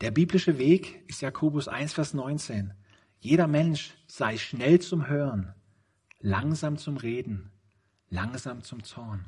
Der 0.00 0.10
biblische 0.10 0.58
Weg 0.58 1.02
ist 1.06 1.22
Jakobus 1.22 1.68
1, 1.68 1.92
Vers 1.92 2.14
19. 2.14 2.72
Jeder 3.20 3.46
Mensch 3.46 3.94
sei 4.06 4.36
schnell 4.36 4.80
zum 4.80 5.08
Hören, 5.08 5.54
langsam 6.20 6.78
zum 6.78 6.96
Reden, 6.96 7.50
langsam 8.10 8.62
zum 8.62 8.82
Zorn. 8.84 9.26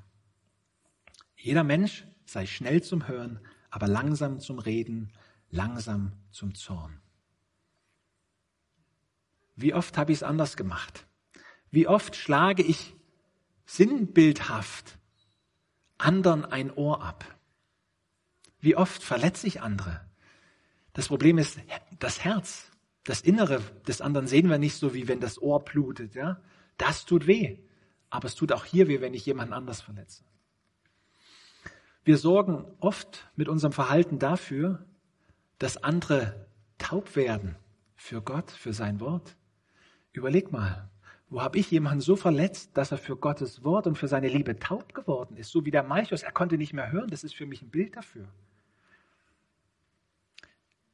Jeder 1.36 1.64
Mensch 1.64 2.06
sei 2.24 2.46
schnell 2.46 2.82
zum 2.82 3.08
Hören, 3.08 3.40
aber 3.70 3.88
langsam 3.88 4.40
zum 4.40 4.58
Reden, 4.58 5.12
langsam 5.50 6.12
zum 6.30 6.54
Zorn. 6.54 7.00
Wie 9.56 9.74
oft 9.74 9.96
habe 9.98 10.12
ich 10.12 10.18
es 10.18 10.22
anders 10.22 10.56
gemacht? 10.56 11.06
Wie 11.70 11.86
oft 11.86 12.16
schlage 12.16 12.62
ich 12.62 12.94
sinnbildhaft 13.66 14.98
anderen 15.98 16.44
ein 16.44 16.72
Ohr 16.72 17.02
ab? 17.02 17.24
Wie 18.58 18.76
oft 18.76 19.02
verletze 19.02 19.46
ich 19.46 19.62
andere? 19.62 20.00
Das 20.92 21.08
Problem 21.08 21.38
ist 21.38 21.58
das 21.98 22.24
Herz, 22.24 22.70
das 23.04 23.20
Innere 23.20 23.60
des 23.86 24.00
anderen 24.00 24.26
sehen 24.26 24.48
wir 24.50 24.58
nicht 24.58 24.76
so, 24.76 24.94
wie 24.94 25.08
wenn 25.08 25.20
das 25.20 25.40
Ohr 25.40 25.64
blutet. 25.64 26.14
Ja? 26.14 26.40
Das 26.80 27.04
tut 27.04 27.26
weh. 27.26 27.58
Aber 28.08 28.26
es 28.26 28.34
tut 28.34 28.52
auch 28.52 28.64
hier 28.64 28.88
weh, 28.88 29.02
wenn 29.02 29.12
ich 29.12 29.26
jemanden 29.26 29.52
anders 29.52 29.82
verletze. 29.82 30.24
Wir 32.04 32.16
sorgen 32.16 32.64
oft 32.80 33.30
mit 33.36 33.48
unserem 33.48 33.72
Verhalten 33.72 34.18
dafür, 34.18 34.86
dass 35.58 35.76
andere 35.84 36.46
taub 36.78 37.16
werden 37.16 37.56
für 37.94 38.22
Gott, 38.22 38.50
für 38.50 38.72
sein 38.72 38.98
Wort. 38.98 39.36
Überleg 40.12 40.50
mal, 40.52 40.88
wo 41.28 41.42
habe 41.42 41.58
ich 41.58 41.70
jemanden 41.70 42.00
so 42.00 42.16
verletzt, 42.16 42.70
dass 42.78 42.92
er 42.92 42.98
für 42.98 43.16
Gottes 43.16 43.62
Wort 43.62 43.86
und 43.86 43.98
für 43.98 44.08
seine 44.08 44.28
Liebe 44.28 44.58
taub 44.58 44.94
geworden 44.94 45.36
ist? 45.36 45.50
So 45.50 45.66
wie 45.66 45.70
der 45.70 45.82
Malchus, 45.82 46.22
er 46.22 46.32
konnte 46.32 46.56
nicht 46.56 46.72
mehr 46.72 46.90
hören. 46.90 47.10
Das 47.10 47.24
ist 47.24 47.34
für 47.34 47.46
mich 47.46 47.60
ein 47.60 47.70
Bild 47.70 47.94
dafür. 47.94 48.26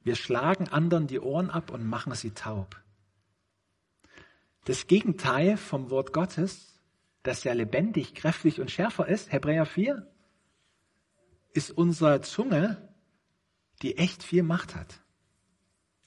Wir 0.03 0.17
schlagen 0.17 0.69
anderen 0.69 1.07
die 1.07 1.21
Ohren 1.21 1.49
ab 1.49 1.71
und 1.71 1.87
machen 1.87 2.13
sie 2.15 2.33
taub. 2.33 2.77
Das 4.67 4.89
Gegenteil 4.89 5.57
vom 5.57 5.91
Wort 5.91 6.13
Gottes, 6.13 6.83
das 7.23 7.45
ja 7.45 7.53
lebendig, 7.53 8.17
kräftig 8.17 8.61
und 8.61 8.69
schärfer 8.69 9.07
ist, 9.07 9.31
Hebräer 9.31 9.65
4, 9.65 10.13
ist 11.53 11.71
unsere 11.71 12.21
Zunge, 12.21 12.93
die 13.83 13.97
echt 13.97 14.25
viel 14.25 14.43
Macht 14.43 14.75
hat. 14.75 15.01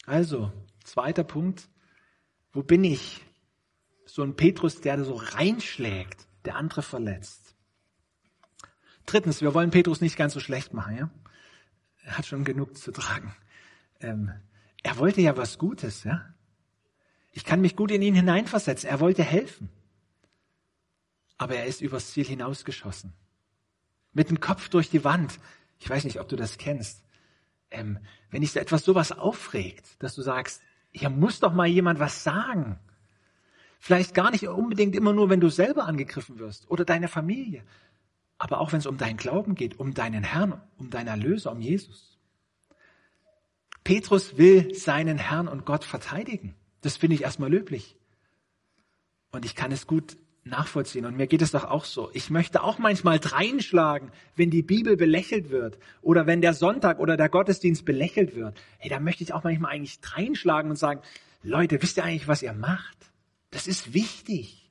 Also, 0.06 0.52
zweiter 0.84 1.24
Punkt, 1.24 1.70
wo 2.52 2.62
bin 2.62 2.84
ich? 2.84 3.24
So 4.06 4.24
ein 4.24 4.36
Petrus, 4.36 4.82
der 4.82 5.06
so 5.06 5.14
reinschlägt, 5.16 6.28
der 6.44 6.58
andere 6.58 6.82
verletzt. 6.82 7.56
Drittens, 9.06 9.40
wir 9.40 9.54
wollen 9.54 9.72
Petrus 9.72 10.02
nicht 10.02 10.18
ganz 10.18 10.34
so 10.34 10.42
schlecht 10.42 10.74
machen, 10.74 10.98
ja? 10.98 11.10
Er 12.04 12.18
hat 12.18 12.26
schon 12.26 12.44
genug 12.44 12.76
zu 12.76 12.92
tragen. 12.92 13.34
Ähm, 14.02 14.34
er 14.84 14.98
wollte 14.98 15.22
ja 15.22 15.38
was 15.38 15.58
Gutes, 15.58 16.04
ja? 16.04 16.34
Ich 17.32 17.46
kann 17.46 17.62
mich 17.62 17.76
gut 17.76 17.92
in 17.92 18.02
ihn 18.02 18.16
hineinversetzen. 18.16 18.90
Er 18.90 19.00
wollte 19.00 19.24
helfen. 19.24 19.70
Aber 21.38 21.56
er 21.56 21.66
ist 21.66 21.82
übers 21.82 22.12
Ziel 22.12 22.26
hinausgeschossen. 22.26 23.14
Mit 24.14 24.30
dem 24.30 24.40
Kopf 24.40 24.70
durch 24.70 24.90
die 24.90 25.04
Wand. 25.04 25.40
Ich 25.80 25.90
weiß 25.90 26.04
nicht, 26.04 26.20
ob 26.20 26.28
du 26.28 26.36
das 26.36 26.58
kennst. 26.58 27.04
Ähm, 27.72 28.00
wenn 28.32 28.42
dich 28.42 28.52
so 28.52 28.60
etwas 28.60 28.84
sowas 28.84 29.12
aufregt, 29.12 29.86
dass 30.00 30.16
du 30.16 30.22
sagst, 30.22 30.62
hier 30.92 31.10
muss 31.10 31.40
doch 31.40 31.54
mal 31.54 31.68
jemand 31.68 32.00
was 32.00 32.24
sagen. 32.24 32.80
Vielleicht 33.80 34.14
gar 34.14 34.32
nicht 34.32 34.48
unbedingt 34.48 34.96
immer 34.96 35.14
nur, 35.14 35.30
wenn 35.30 35.40
du 35.40 35.50
selber 35.50 35.86
angegriffen 35.86 36.40
wirst 36.40 36.70
oder 36.70 36.84
deine 36.84 37.08
Familie. 37.08 37.64
Aber 38.38 38.60
auch 38.60 38.72
wenn 38.72 38.80
es 38.80 38.86
um 38.86 38.98
deinen 38.98 39.18
Glauben 39.18 39.56
geht, 39.56 39.80
um 39.80 39.94
deinen 39.94 40.24
Herrn, 40.24 40.62
um 40.78 40.90
deinen 40.90 41.08
Erlöser, 41.08 41.52
um 41.52 41.62
Jesus. 41.62 42.18
Petrus 43.84 44.38
will 44.38 44.74
seinen 44.76 45.18
Herrn 45.18 45.48
und 45.48 45.66
Gott 45.66 45.86
verteidigen. 45.86 46.56
Das 46.82 46.98
finde 46.98 47.16
ich 47.16 47.24
erstmal 47.24 47.50
löblich. 47.50 47.96
Und 49.32 49.46
ich 49.46 49.56
kann 49.56 49.72
es 49.72 49.88
gut 49.88 50.18
nachvollziehen. 50.44 51.06
Und 51.06 51.18
mir 51.18 51.28
geht 51.28 51.42
es 51.42 51.52
doch 51.52 51.66
auch 51.66 51.86
so. 51.86 52.10
Ich 52.14 52.30
möchte 52.30 52.64
auch 52.64 52.80
manchmal 52.80 53.20
dreinschlagen, 53.20 54.12
wenn 54.36 54.50
die 54.50 54.64
Bibel 54.64 54.98
belächelt 54.98 55.50
wird 55.50 55.78
oder 56.02 56.28
wenn 56.28 56.42
der 56.42 56.54
Sonntag 56.54 57.00
oder 57.00 57.18
der 57.18 57.30
Gottesdienst 57.30 57.86
belächelt 57.86 58.36
wird. 58.36 58.60
Hey, 58.78 58.90
da 58.90 59.00
möchte 59.00 59.24
ich 59.24 59.34
auch 59.34 59.44
manchmal 59.44 59.72
eigentlich 59.72 60.00
dreinschlagen 60.02 60.72
und 60.72 60.78
sagen, 60.78 61.02
Leute, 61.44 61.82
wisst 61.82 61.98
ihr 61.98 62.04
eigentlich, 62.04 62.28
was 62.28 62.42
ihr 62.42 62.54
macht? 62.54 62.98
Das 63.52 63.68
ist 63.68 63.94
wichtig. 63.94 64.70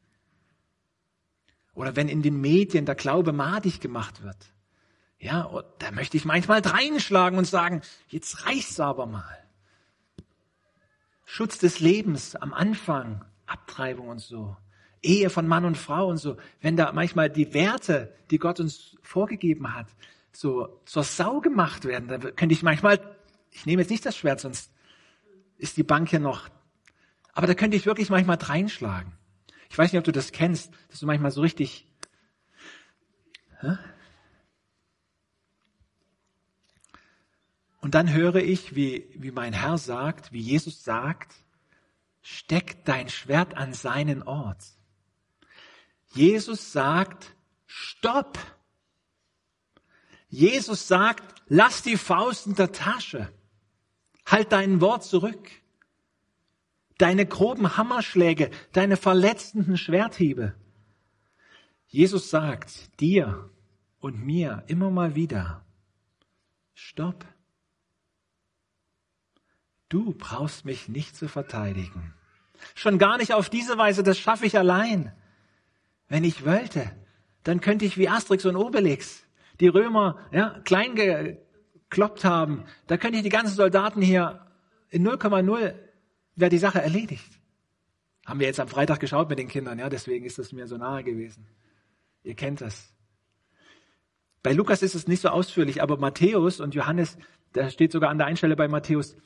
Oder 1.74 1.96
wenn 1.96 2.08
in 2.08 2.22
den 2.22 2.40
Medien 2.40 2.86
der 2.86 2.94
Glaube 2.94 3.32
madig 3.32 3.80
gemacht 3.80 4.22
wird. 4.22 4.36
Ja, 5.18 5.64
da 5.78 5.90
möchte 5.90 6.16
ich 6.16 6.24
manchmal 6.24 6.62
dreinschlagen 6.62 7.38
und 7.38 7.44
sagen, 7.44 7.82
jetzt 8.08 8.46
reicht's 8.46 8.78
aber 8.78 9.06
mal. 9.06 9.47
Schutz 11.30 11.58
des 11.58 11.78
Lebens 11.78 12.36
am 12.36 12.54
Anfang, 12.54 13.22
Abtreibung 13.44 14.08
und 14.08 14.18
so. 14.18 14.56
Ehe 15.02 15.28
von 15.28 15.46
Mann 15.46 15.66
und 15.66 15.76
Frau 15.76 16.08
und 16.08 16.16
so. 16.16 16.38
Wenn 16.62 16.74
da 16.74 16.90
manchmal 16.92 17.28
die 17.28 17.52
Werte, 17.52 18.14
die 18.30 18.38
Gott 18.38 18.60
uns 18.60 18.96
vorgegeben 19.02 19.74
hat, 19.74 19.88
so 20.32 20.80
zur 20.86 21.04
Sau 21.04 21.42
gemacht 21.42 21.84
werden, 21.84 22.08
dann 22.08 22.34
könnte 22.34 22.54
ich 22.54 22.62
manchmal, 22.62 23.14
ich 23.50 23.66
nehme 23.66 23.82
jetzt 23.82 23.90
nicht 23.90 24.06
das 24.06 24.16
Schwert, 24.16 24.40
sonst 24.40 24.72
ist 25.58 25.76
die 25.76 25.82
Bank 25.82 26.08
hier 26.08 26.18
noch, 26.18 26.48
aber 27.34 27.46
da 27.46 27.52
könnte 27.52 27.76
ich 27.76 27.84
wirklich 27.84 28.08
manchmal 28.08 28.38
reinschlagen. 28.38 29.12
Ich 29.68 29.76
weiß 29.76 29.92
nicht, 29.92 29.98
ob 29.98 30.04
du 30.04 30.12
das 30.12 30.32
kennst, 30.32 30.72
dass 30.88 31.00
du 31.00 31.06
manchmal 31.06 31.30
so 31.30 31.42
richtig, 31.42 31.86
hä? 33.60 33.76
Und 37.88 37.94
dann 37.94 38.12
höre 38.12 38.34
ich, 38.34 38.74
wie, 38.74 39.08
wie 39.14 39.30
mein 39.30 39.54
Herr 39.54 39.78
sagt, 39.78 40.30
wie 40.30 40.42
Jesus 40.42 40.84
sagt, 40.84 41.34
steck 42.20 42.84
dein 42.84 43.08
Schwert 43.08 43.56
an 43.56 43.72
seinen 43.72 44.22
Ort. 44.22 44.62
Jesus 46.12 46.70
sagt, 46.70 47.34
stopp. 47.64 48.38
Jesus 50.28 50.86
sagt, 50.86 51.40
lass 51.46 51.80
die 51.82 51.96
Faust 51.96 52.46
in 52.46 52.56
der 52.56 52.72
Tasche. 52.72 53.32
Halt 54.26 54.52
dein 54.52 54.82
Wort 54.82 55.04
zurück. 55.04 55.48
Deine 56.98 57.24
groben 57.24 57.78
Hammerschläge, 57.78 58.50
deine 58.72 58.98
verletzenden 58.98 59.78
Schwerthiebe. 59.78 60.54
Jesus 61.86 62.28
sagt 62.28 63.00
dir 63.00 63.48
und 63.98 64.22
mir 64.22 64.62
immer 64.66 64.90
mal 64.90 65.14
wieder, 65.14 65.64
stopp. 66.74 67.24
Du 69.88 70.12
brauchst 70.12 70.64
mich 70.64 70.88
nicht 70.88 71.16
zu 71.16 71.28
verteidigen. 71.28 72.14
Schon 72.74 72.98
gar 72.98 73.18
nicht 73.18 73.32
auf 73.32 73.48
diese 73.48 73.78
Weise, 73.78 74.02
das 74.02 74.18
schaffe 74.18 74.46
ich 74.46 74.58
allein. 74.58 75.12
Wenn 76.08 76.24
ich 76.24 76.44
wollte, 76.44 76.90
dann 77.44 77.60
könnte 77.60 77.84
ich 77.84 77.96
wie 77.96 78.08
Asterix 78.08 78.44
und 78.44 78.56
Obelix 78.56 79.24
die 79.60 79.68
Römer 79.68 80.18
ja, 80.30 80.60
klein 80.64 80.94
gekloppt 80.94 82.24
haben. 82.24 82.64
Da 82.86 82.96
könnte 82.96 83.18
ich 83.18 83.22
die 83.24 83.28
ganzen 83.28 83.54
Soldaten 83.54 84.02
hier 84.02 84.46
in 84.90 85.06
0,0 85.06 85.74
wäre 86.36 86.50
die 86.50 86.58
Sache 86.58 86.80
erledigt. 86.80 87.40
Haben 88.26 88.40
wir 88.40 88.46
jetzt 88.46 88.60
am 88.60 88.68
Freitag 88.68 89.00
geschaut 89.00 89.28
mit 89.28 89.38
den 89.38 89.48
Kindern, 89.48 89.78
ja, 89.78 89.88
deswegen 89.88 90.24
ist 90.24 90.38
das 90.38 90.52
mir 90.52 90.66
so 90.66 90.76
nahe 90.76 91.02
gewesen. 91.02 91.46
Ihr 92.22 92.34
kennt 92.34 92.60
das. 92.60 92.94
Bei 94.42 94.52
Lukas 94.52 94.82
ist 94.82 94.94
es 94.94 95.08
nicht 95.08 95.22
so 95.22 95.30
ausführlich, 95.30 95.82
aber 95.82 95.96
Matthäus 95.96 96.60
und 96.60 96.74
Johannes, 96.74 97.16
da 97.52 97.70
steht 97.70 97.92
sogar 97.92 98.10
an 98.10 98.18
der 98.18 98.26
Einstelle 98.26 98.54
bei 98.54 98.68
Matthäus, 98.68 99.16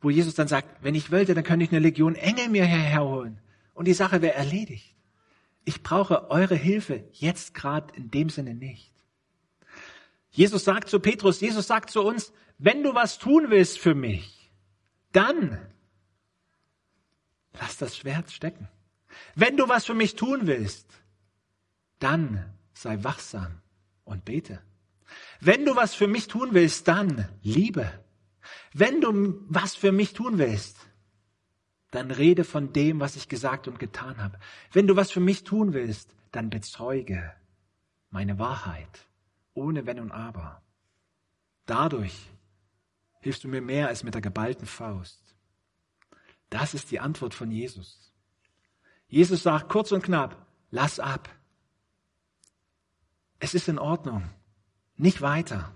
wo 0.00 0.10
Jesus 0.10 0.34
dann 0.34 0.48
sagt, 0.48 0.82
wenn 0.82 0.94
ich 0.94 1.10
wollte, 1.10 1.34
dann 1.34 1.44
könnte 1.44 1.64
ich 1.64 1.70
eine 1.70 1.80
Legion 1.80 2.14
Engel 2.14 2.48
mir 2.48 2.64
herholen 2.64 3.40
und 3.74 3.86
die 3.86 3.94
Sache 3.94 4.22
wäre 4.22 4.34
erledigt. 4.34 4.94
Ich 5.64 5.82
brauche 5.82 6.30
eure 6.30 6.54
Hilfe 6.54 7.04
jetzt 7.12 7.54
gerade 7.54 7.94
in 7.94 8.10
dem 8.10 8.30
Sinne 8.30 8.54
nicht. 8.54 8.92
Jesus 10.30 10.64
sagt 10.64 10.88
zu 10.88 11.00
Petrus, 11.00 11.40
Jesus 11.40 11.66
sagt 11.66 11.90
zu 11.90 12.02
uns, 12.02 12.32
wenn 12.58 12.82
du 12.82 12.94
was 12.94 13.18
tun 13.18 13.46
willst 13.48 13.78
für 13.78 13.94
mich, 13.94 14.52
dann 15.12 15.58
lass 17.58 17.78
das 17.78 17.96
Schwert 17.96 18.30
stecken. 18.30 18.68
Wenn 19.34 19.56
du 19.56 19.68
was 19.68 19.86
für 19.86 19.94
mich 19.94 20.14
tun 20.14 20.46
willst, 20.46 20.86
dann 21.98 22.54
sei 22.74 23.02
wachsam 23.02 23.60
und 24.04 24.24
bete. 24.24 24.60
Wenn 25.40 25.64
du 25.64 25.76
was 25.76 25.94
für 25.94 26.06
mich 26.06 26.28
tun 26.28 26.50
willst, 26.52 26.86
dann 26.88 27.28
liebe. 27.42 27.90
Wenn 28.72 29.00
du 29.00 29.44
was 29.48 29.74
für 29.74 29.92
mich 29.92 30.12
tun 30.12 30.38
willst, 30.38 30.86
dann 31.90 32.10
rede 32.10 32.44
von 32.44 32.72
dem, 32.72 33.00
was 33.00 33.16
ich 33.16 33.28
gesagt 33.28 33.68
und 33.68 33.78
getan 33.78 34.22
habe. 34.22 34.38
Wenn 34.72 34.86
du 34.86 34.96
was 34.96 35.10
für 35.10 35.20
mich 35.20 35.44
tun 35.44 35.72
willst, 35.72 36.14
dann 36.32 36.50
bezeuge 36.50 37.32
meine 38.10 38.38
Wahrheit, 38.38 39.06
ohne 39.54 39.86
Wenn 39.86 40.00
und 40.00 40.12
Aber. 40.12 40.62
Dadurch 41.64 42.30
hilfst 43.20 43.44
du 43.44 43.48
mir 43.48 43.62
mehr 43.62 43.88
als 43.88 44.04
mit 44.04 44.14
der 44.14 44.20
geballten 44.20 44.66
Faust. 44.66 45.20
Das 46.50 46.74
ist 46.74 46.90
die 46.90 47.00
Antwort 47.00 47.34
von 47.34 47.50
Jesus. 47.50 48.12
Jesus 49.08 49.42
sagt 49.42 49.68
kurz 49.68 49.92
und 49.92 50.02
knapp, 50.02 50.46
lass 50.70 51.00
ab. 51.00 51.28
Es 53.38 53.54
ist 53.54 53.68
in 53.68 53.78
Ordnung. 53.78 54.28
Nicht 54.96 55.22
weiter. 55.22 55.72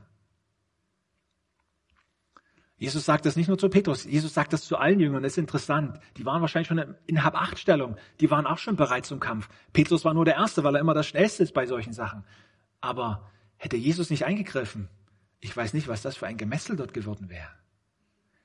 Jesus 2.80 3.04
sagt 3.04 3.26
das 3.26 3.36
nicht 3.36 3.48
nur 3.48 3.58
zu 3.58 3.68
Petrus, 3.68 4.04
Jesus 4.04 4.32
sagt 4.32 4.54
das 4.54 4.64
zu 4.64 4.78
allen 4.78 5.00
Jüngern. 5.00 5.22
Das 5.22 5.32
ist 5.32 5.38
interessant. 5.38 6.00
Die 6.16 6.24
waren 6.24 6.40
wahrscheinlich 6.40 6.68
schon 6.68 6.96
in 7.06 7.22
Hab-Acht-Stellung. 7.22 7.98
Die 8.20 8.30
waren 8.30 8.46
auch 8.46 8.56
schon 8.56 8.76
bereit 8.76 9.04
zum 9.04 9.20
Kampf. 9.20 9.50
Petrus 9.74 10.06
war 10.06 10.14
nur 10.14 10.24
der 10.24 10.36
Erste, 10.36 10.64
weil 10.64 10.76
er 10.76 10.80
immer 10.80 10.94
das 10.94 11.06
Schnellste 11.06 11.42
ist 11.42 11.52
bei 11.52 11.66
solchen 11.66 11.92
Sachen. 11.92 12.24
Aber 12.80 13.28
hätte 13.58 13.76
Jesus 13.76 14.08
nicht 14.08 14.24
eingegriffen, 14.24 14.88
ich 15.40 15.54
weiß 15.54 15.74
nicht, 15.74 15.88
was 15.88 16.00
das 16.00 16.16
für 16.16 16.26
ein 16.26 16.38
Gemessel 16.38 16.74
dort 16.74 16.94
geworden 16.94 17.28
wäre. 17.28 17.50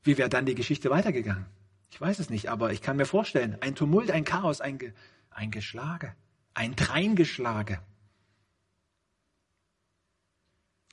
Wie 0.04 0.18
wäre 0.18 0.28
dann 0.28 0.46
die 0.46 0.54
Geschichte 0.54 0.90
weitergegangen? 0.90 1.46
Ich 1.90 2.02
weiß 2.02 2.20
es 2.20 2.30
nicht, 2.30 2.50
aber 2.50 2.74
ich 2.74 2.82
kann 2.82 2.98
mir 2.98 3.06
vorstellen, 3.06 3.56
ein 3.62 3.74
Tumult, 3.74 4.12
ein 4.12 4.26
Chaos, 4.26 4.60
ein, 4.60 4.78
Ge 4.80 4.92
ein 5.30 5.50
Geschlage, 5.50 6.14
ein 6.54 6.76
Dreingeschlage. 6.76 7.80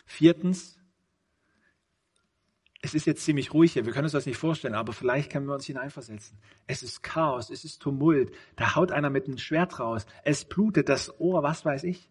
Viertens, 0.07 0.79
es 2.85 2.95
ist 2.95 3.07
jetzt 3.07 3.25
ziemlich 3.25 3.55
ruhig 3.55 3.73
hier, 3.73 3.87
wir 3.87 3.92
können 3.92 4.05
uns 4.07 4.12
das 4.12 4.27
nicht 4.27 4.37
vorstellen, 4.37 4.75
aber 4.75 4.92
vielleicht 4.92 5.31
können 5.31 5.47
wir 5.47 5.55
uns 5.55 5.66
hineinversetzen. 5.66 6.37
Es 6.66 6.83
ist 6.83 7.03
Chaos, 7.03 7.49
es 7.49 7.64
ist 7.64 7.81
Tumult, 7.81 8.33
da 8.57 8.75
haut 8.75 8.90
einer 8.90 9.09
mit 9.09 9.27
einem 9.27 9.38
Schwert 9.38 9.79
raus, 9.79 10.05
es 10.25 10.45
blutet 10.45 10.88
das 10.88 11.18
Ohr, 11.21 11.45
was 11.45 11.64
weiß 11.64 11.85
ich. 11.85 12.11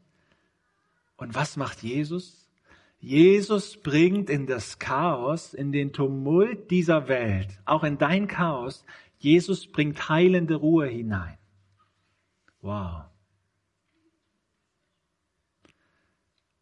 Und 1.18 1.36
was 1.36 1.58
macht 1.58 1.84
Jesus? 1.84 2.50
Jesus 3.00 3.82
bringt 3.82 4.30
in 4.30 4.48
das 4.48 4.80
Chaos, 4.80 5.54
in 5.54 5.74
den 5.74 5.92
Tumult 5.92 6.72
dieser 6.72 7.10
Welt, 7.10 7.50
auch 7.66 7.84
in 7.84 7.98
dein 7.98 8.28
Chaos, 8.28 8.86
Jesus 9.18 9.68
bringt 9.72 10.08
heilende 10.10 10.56
Ruhe 10.56 10.88
hinein. 10.88 11.38
Wow. 12.62 13.11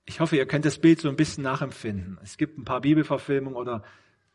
Ich 0.10 0.20
hoffe, 0.20 0.36
ihr 0.38 0.48
könnt 0.48 0.66
das 0.66 0.80
Bild 0.80 1.00
so 1.00 1.08
ein 1.08 1.16
bisschen 1.16 1.44
nachempfinden. 1.44 2.18
Es 2.24 2.38
gibt 2.38 2.58
ein 2.58 2.66
paar 2.66 2.82
Bibelverfilmungen 2.82 3.56
oder 3.56 3.84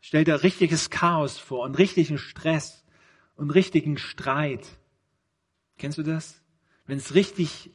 stellt 0.00 0.28
dir 0.28 0.44
richtiges 0.44 0.88
Chaos 0.88 1.36
vor 1.36 1.64
und 1.64 1.76
richtigen 1.76 2.16
Stress 2.16 2.84
und 3.34 3.50
richtigen 3.50 3.98
Streit. 3.98 4.64
Kennst 5.76 5.98
du 5.98 6.04
das? 6.04 6.40
Wenn 6.86 6.98
es 6.98 7.16
richtig 7.16 7.72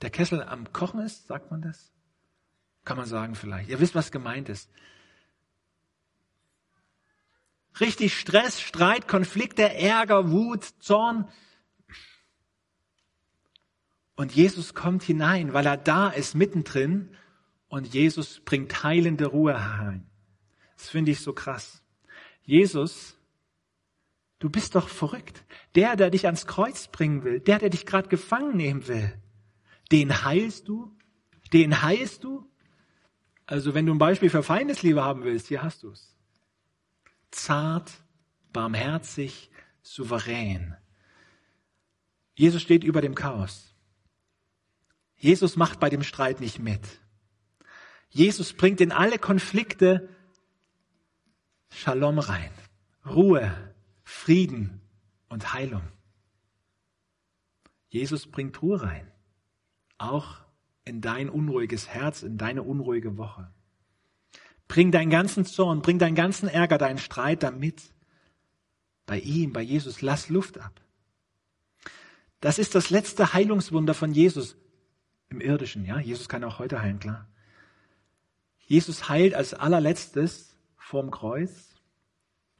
der 0.00 0.10
Kessel 0.10 0.44
am 0.44 0.72
Kochen 0.72 1.00
ist, 1.00 1.26
sagt 1.26 1.50
man 1.50 1.60
das? 1.60 1.92
Kann 2.84 2.96
man 2.96 3.06
sagen 3.06 3.34
vielleicht. 3.34 3.68
Ihr 3.68 3.80
wisst, 3.80 3.96
was 3.96 4.12
gemeint 4.12 4.48
ist. 4.48 4.70
Richtig 7.80 8.16
Stress, 8.16 8.60
Streit, 8.60 9.08
Konflikte, 9.08 9.74
Ärger, 9.74 10.30
Wut, 10.30 10.62
Zorn, 10.78 11.28
und 14.16 14.32
Jesus 14.34 14.74
kommt 14.74 15.02
hinein, 15.02 15.52
weil 15.52 15.66
er 15.66 15.76
da 15.76 16.08
ist, 16.08 16.34
mittendrin. 16.34 17.10
Und 17.68 17.92
Jesus 17.92 18.40
bringt 18.44 18.84
heilende 18.84 19.26
Ruhe 19.26 19.52
herein. 19.52 20.06
Das 20.76 20.90
finde 20.90 21.10
ich 21.10 21.20
so 21.20 21.32
krass. 21.32 21.82
Jesus, 22.42 23.16
du 24.38 24.48
bist 24.50 24.74
doch 24.76 24.88
verrückt. 24.88 25.44
Der, 25.74 25.96
der 25.96 26.10
dich 26.10 26.26
ans 26.26 26.46
Kreuz 26.46 26.88
bringen 26.88 27.24
will, 27.24 27.40
der, 27.40 27.58
der 27.58 27.70
dich 27.70 27.86
gerade 27.86 28.08
gefangen 28.08 28.56
nehmen 28.56 28.86
will, 28.86 29.12
den 29.90 30.24
heilst 30.24 30.68
du? 30.68 30.96
Den 31.52 31.82
heilst 31.82 32.22
du? 32.22 32.48
Also 33.46 33.74
wenn 33.74 33.86
du 33.86 33.94
ein 33.94 33.98
Beispiel 33.98 34.30
für 34.30 34.42
Feindesliebe 34.42 35.02
haben 35.02 35.24
willst, 35.24 35.48
hier 35.48 35.62
hast 35.62 35.82
du 35.82 35.90
es. 35.90 36.16
Zart, 37.30 37.90
barmherzig, 38.52 39.50
souverän. 39.82 40.76
Jesus 42.36 42.62
steht 42.62 42.84
über 42.84 43.00
dem 43.00 43.14
Chaos. 43.14 43.73
Jesus 45.16 45.56
macht 45.56 45.80
bei 45.80 45.90
dem 45.90 46.02
Streit 46.02 46.40
nicht 46.40 46.58
mit. 46.58 46.80
Jesus 48.10 48.52
bringt 48.52 48.80
in 48.80 48.92
alle 48.92 49.18
Konflikte 49.18 50.08
Shalom 51.70 52.20
rein. 52.20 52.50
Ruhe, 53.04 53.52
Frieden 54.04 54.80
und 55.28 55.52
Heilung. 55.52 55.82
Jesus 57.88 58.28
bringt 58.28 58.62
Ruhe 58.62 58.82
rein. 58.82 59.10
Auch 59.98 60.36
in 60.84 61.00
dein 61.00 61.28
unruhiges 61.28 61.88
Herz, 61.88 62.22
in 62.22 62.38
deine 62.38 62.62
unruhige 62.62 63.16
Woche. 63.16 63.50
Bring 64.68 64.92
deinen 64.92 65.10
ganzen 65.10 65.44
Zorn, 65.44 65.82
bring 65.82 65.98
deinen 65.98 66.14
ganzen 66.14 66.48
Ärger, 66.48 66.78
deinen 66.78 66.98
Streit 66.98 67.42
damit. 67.42 67.82
Bei 69.06 69.18
ihm, 69.18 69.52
bei 69.52 69.62
Jesus, 69.62 70.00
lass 70.00 70.28
Luft 70.28 70.58
ab. 70.58 70.80
Das 72.40 72.58
ist 72.58 72.74
das 72.74 72.90
letzte 72.90 73.32
Heilungswunder 73.32 73.94
von 73.94 74.12
Jesus 74.12 74.56
im 75.34 75.40
irdischen, 75.40 75.84
ja. 75.84 75.98
Jesus 75.98 76.28
kann 76.28 76.44
auch 76.44 76.58
heute 76.58 76.80
heilen, 76.80 77.00
klar. 77.00 77.28
Jesus 78.66 79.08
heilt 79.08 79.34
als 79.34 79.52
allerletztes 79.52 80.56
vorm 80.76 81.10
Kreuz 81.10 81.74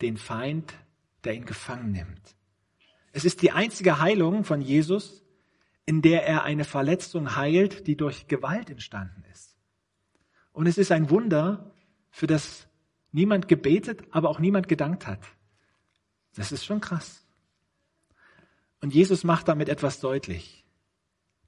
den 0.00 0.16
Feind, 0.16 0.74
der 1.24 1.34
ihn 1.34 1.46
gefangen 1.46 1.92
nimmt. 1.92 2.36
Es 3.12 3.24
ist 3.24 3.42
die 3.42 3.52
einzige 3.52 4.00
Heilung 4.00 4.44
von 4.44 4.60
Jesus, 4.60 5.24
in 5.86 6.02
der 6.02 6.26
er 6.26 6.42
eine 6.42 6.64
Verletzung 6.64 7.36
heilt, 7.36 7.86
die 7.86 7.96
durch 7.96 8.26
Gewalt 8.26 8.70
entstanden 8.70 9.24
ist. 9.32 9.56
Und 10.52 10.66
es 10.66 10.78
ist 10.78 10.90
ein 10.90 11.10
Wunder, 11.10 11.72
für 12.10 12.26
das 12.26 12.66
niemand 13.12 13.48
gebetet, 13.48 14.02
aber 14.10 14.30
auch 14.30 14.40
niemand 14.40 14.68
gedankt 14.68 15.06
hat. 15.06 15.20
Das 16.34 16.52
ist 16.52 16.64
schon 16.64 16.80
krass. 16.80 17.24
Und 18.80 18.92
Jesus 18.92 19.24
macht 19.24 19.48
damit 19.48 19.68
etwas 19.68 20.00
deutlich. 20.00 20.63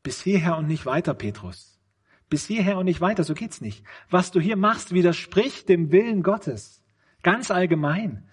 Bis 0.07 0.23
hierher 0.23 0.57
und 0.57 0.69
nicht 0.69 0.87
weiter, 0.87 1.15
Petrus. 1.15 1.81
Bis 2.29 2.47
hierher 2.47 2.79
und 2.79 2.85
nicht 2.85 3.01
weiter, 3.01 3.25
so 3.25 3.35
geht's 3.35 3.61
nicht. 3.61 3.85
Was 4.09 4.31
du 4.31 4.39
hier 4.39 4.57
machst, 4.57 4.93
widerspricht 4.93 5.69
dem 5.69 5.91
Willen 5.91 6.23
Gottes. 6.23 6.81
Ganz 7.25 7.51
allgemein. 7.51 8.31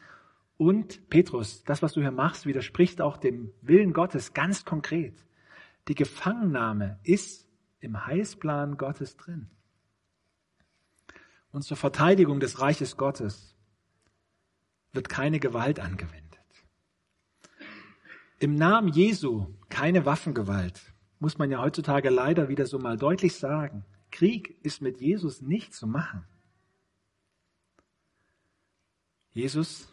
Und 0.56 1.10
Petrus, 1.10 1.64
das, 1.64 1.82
was 1.82 1.94
du 1.94 2.02
hier 2.02 2.12
machst, 2.12 2.46
widerspricht 2.46 3.02
auch 3.02 3.18
dem 3.18 3.52
Willen 3.64 3.92
Gottes 3.92 4.36
ganz 4.36 4.66
konkret. 4.66 5.16
Die 5.88 5.96
Gefangennahme 5.96 7.00
ist 7.02 7.48
im 7.80 8.06
Heilsplan 8.06 8.78
Gottes 8.78 9.18
drin. 9.18 9.50
Und 11.52 11.64
zur 11.64 11.76
Verteidigung 11.76 12.40
des 12.40 12.62
Reiches 12.62 12.98
Gottes 12.98 13.56
wird 14.92 15.10
keine 15.10 15.40
Gewalt 15.40 15.80
angewendet. 15.80 16.40
Im 18.38 18.54
Namen 18.54 18.90
Jesu 18.90 19.48
keine 19.70 20.06
Waffengewalt, 20.06 20.93
muss 21.24 21.38
man 21.38 21.50
ja 21.50 21.62
heutzutage 21.62 22.10
leider 22.10 22.50
wieder 22.50 22.66
so 22.66 22.80
mal 22.80 22.98
deutlich 22.98 23.36
sagen. 23.36 23.86
Krieg 24.12 24.58
ist 24.62 24.82
mit 24.82 25.00
Jesus 25.00 25.42
nicht 25.42 25.74
zu 25.74 25.88
machen. 25.88 26.26
Jesus 29.32 29.88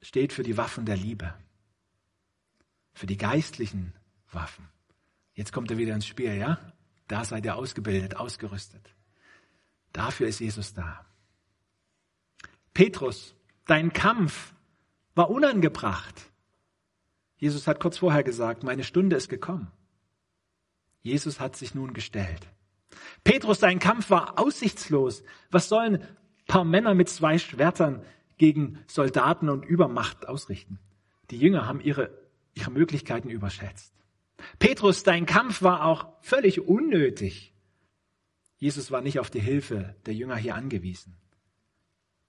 steht 0.00 0.32
für 0.32 0.44
die 0.44 0.56
Waffen 0.56 0.86
der 0.86 0.96
Liebe, 0.96 1.34
für 2.92 3.06
die 3.06 3.16
geistlichen 3.16 3.92
Waffen. 4.30 4.68
Jetzt 5.34 5.52
kommt 5.52 5.72
er 5.72 5.78
wieder 5.78 5.96
ins 5.96 6.06
Spiel, 6.06 6.36
ja? 6.36 6.60
Da 7.08 7.24
seid 7.24 7.44
ihr 7.44 7.56
ausgebildet, 7.56 8.14
ausgerüstet. 8.14 8.94
Dafür 9.92 10.28
ist 10.28 10.38
Jesus 10.38 10.74
da. 10.74 11.04
Petrus, 12.72 13.34
dein 13.66 13.92
Kampf 13.92 14.54
war 15.16 15.28
unangebracht. 15.28 16.30
Jesus 17.36 17.66
hat 17.66 17.80
kurz 17.80 17.98
vorher 17.98 18.22
gesagt, 18.22 18.62
meine 18.62 18.84
Stunde 18.84 19.16
ist 19.16 19.28
gekommen. 19.28 19.72
Jesus 21.04 21.38
hat 21.38 21.54
sich 21.54 21.74
nun 21.74 21.92
gestellt. 21.92 22.48
Petrus, 23.24 23.58
dein 23.58 23.78
Kampf 23.78 24.08
war 24.10 24.38
aussichtslos. 24.38 25.22
Was 25.50 25.68
sollen 25.68 26.02
paar 26.46 26.64
Männer 26.64 26.94
mit 26.94 27.10
zwei 27.10 27.38
Schwertern 27.38 28.02
gegen 28.38 28.78
Soldaten 28.86 29.50
und 29.50 29.66
Übermacht 29.66 30.26
ausrichten? 30.26 30.80
Die 31.30 31.38
Jünger 31.38 31.68
haben 31.68 31.80
ihre, 31.80 32.10
ihre 32.54 32.70
Möglichkeiten 32.70 33.28
überschätzt. 33.28 33.92
Petrus, 34.58 35.02
dein 35.02 35.26
Kampf 35.26 35.60
war 35.60 35.84
auch 35.84 36.08
völlig 36.22 36.62
unnötig. 36.62 37.52
Jesus 38.56 38.90
war 38.90 39.02
nicht 39.02 39.18
auf 39.18 39.30
die 39.30 39.40
Hilfe 39.40 39.94
der 40.06 40.14
Jünger 40.14 40.36
hier 40.36 40.54
angewiesen. 40.54 41.18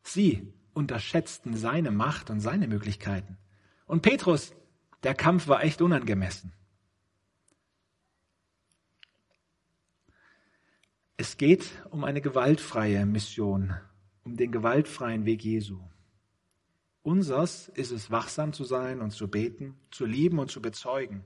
Sie 0.03 0.53
unterschätzten 0.73 1.55
seine 1.55 1.91
Macht 1.91 2.29
und 2.29 2.41
seine 2.41 2.67
Möglichkeiten. 2.67 3.38
Und 3.85 4.01
Petrus, 4.01 4.53
der 5.03 5.15
Kampf 5.15 5.47
war 5.47 5.63
echt 5.63 5.81
unangemessen. 5.81 6.51
Es 11.17 11.38
geht 11.38 11.71
um 11.91 12.04
eine 12.04 12.19
gewaltfreie 12.19 13.06
Mission, 13.06 13.73
um 14.25 14.36
den 14.36 14.51
gewaltfreien 14.51 15.25
Weg 15.25 15.45
Jesu. 15.45 15.80
Unsers 17.04 17.69
ist 17.69 17.91
es, 17.91 18.12
wachsam 18.12 18.51
zu 18.51 18.65
sein 18.65 18.99
und 18.99 19.12
zu 19.12 19.30
beten, 19.30 19.80
zu 19.91 20.06
lieben 20.06 20.39
und 20.39 20.51
zu 20.51 20.62
bezeugen, 20.62 21.23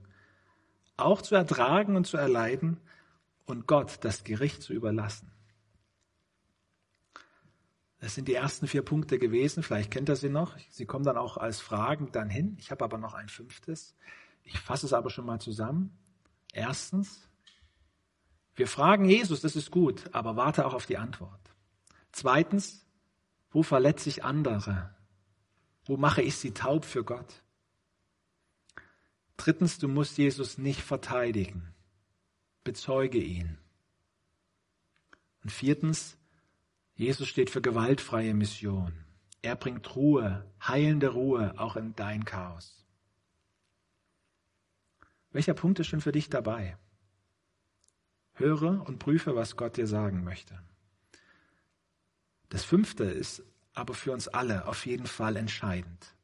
auch 0.95 1.23
zu 1.23 1.33
ertragen 1.33 1.95
und 1.95 2.05
zu 2.05 2.17
erleiden 2.17 2.77
und 3.45 3.65
Gott 3.65 3.97
das 4.01 4.23
Gericht 4.23 4.61
zu 4.61 4.73
überlassen. 4.73 5.31
Das 7.99 8.13
sind 8.13 8.27
die 8.27 8.35
ersten 8.35 8.67
vier 8.67 8.83
Punkte 8.83 9.17
gewesen. 9.17 9.63
Vielleicht 9.63 9.91
kennt 9.91 10.09
ihr 10.09 10.15
sie 10.15 10.29
noch. 10.29 10.55
Sie 10.69 10.85
kommen 10.85 11.03
dann 11.03 11.17
auch 11.17 11.37
als 11.37 11.59
Fragen 11.59 12.11
dann 12.11 12.29
hin. 12.29 12.55
Ich 12.59 12.71
habe 12.71 12.85
aber 12.85 12.97
noch 12.97 13.13
ein 13.13 13.27
fünftes. 13.27 13.95
Ich 14.43 14.59
fasse 14.59 14.85
es 14.85 14.93
aber 14.93 15.09
schon 15.09 15.25
mal 15.25 15.39
zusammen. 15.39 15.97
Erstens, 16.53 17.28
wir 18.59 18.67
fragen 18.67 19.05
Jesus, 19.05 19.39
das 19.39 19.55
ist 19.55 19.71
gut, 19.71 20.13
aber 20.13 20.35
warte 20.35 20.65
auch 20.65 20.73
auf 20.73 20.85
die 20.85 20.97
Antwort. 20.97 21.39
Zweitens, 22.11 22.85
wo 23.51 23.63
verletze 23.63 24.09
ich 24.09 24.25
andere? 24.25 24.93
Wo 25.85 25.95
mache 25.95 26.21
ich 26.21 26.35
sie 26.35 26.51
taub 26.51 26.83
für 26.83 27.05
Gott? 27.05 27.41
Drittens, 29.37 29.77
du 29.77 29.87
musst 29.87 30.17
Jesus 30.17 30.57
nicht 30.57 30.81
verteidigen. 30.81 31.73
Bezeuge 32.65 33.19
ihn. 33.19 33.57
Und 35.41 35.53
viertens, 35.53 36.17
Jesus 36.95 37.29
steht 37.29 37.49
für 37.49 37.61
gewaltfreie 37.61 38.33
Mission. 38.33 39.05
Er 39.41 39.55
bringt 39.55 39.95
Ruhe, 39.95 40.45
heilende 40.61 41.07
Ruhe 41.07 41.53
auch 41.57 41.77
in 41.77 41.95
dein 41.95 42.25
Chaos. 42.25 42.85
Welcher 45.31 45.53
Punkt 45.53 45.79
ist 45.79 45.87
schon 45.87 46.01
für 46.01 46.11
dich 46.11 46.29
dabei? 46.29 46.77
Höre 48.39 48.87
und 48.87 48.99
prüfe, 48.99 49.35
was 49.35 49.55
Gott 49.55 49.77
dir 49.77 49.87
sagen 49.87 50.23
möchte. 50.23 50.59
Das 52.49 52.63
fünfte 52.63 53.03
ist 53.03 53.43
aber 53.73 53.93
für 53.93 54.11
uns 54.11 54.27
alle 54.27 54.67
auf 54.67 54.85
jeden 54.85 55.07
Fall 55.07 55.35
entscheidend. 55.35 56.15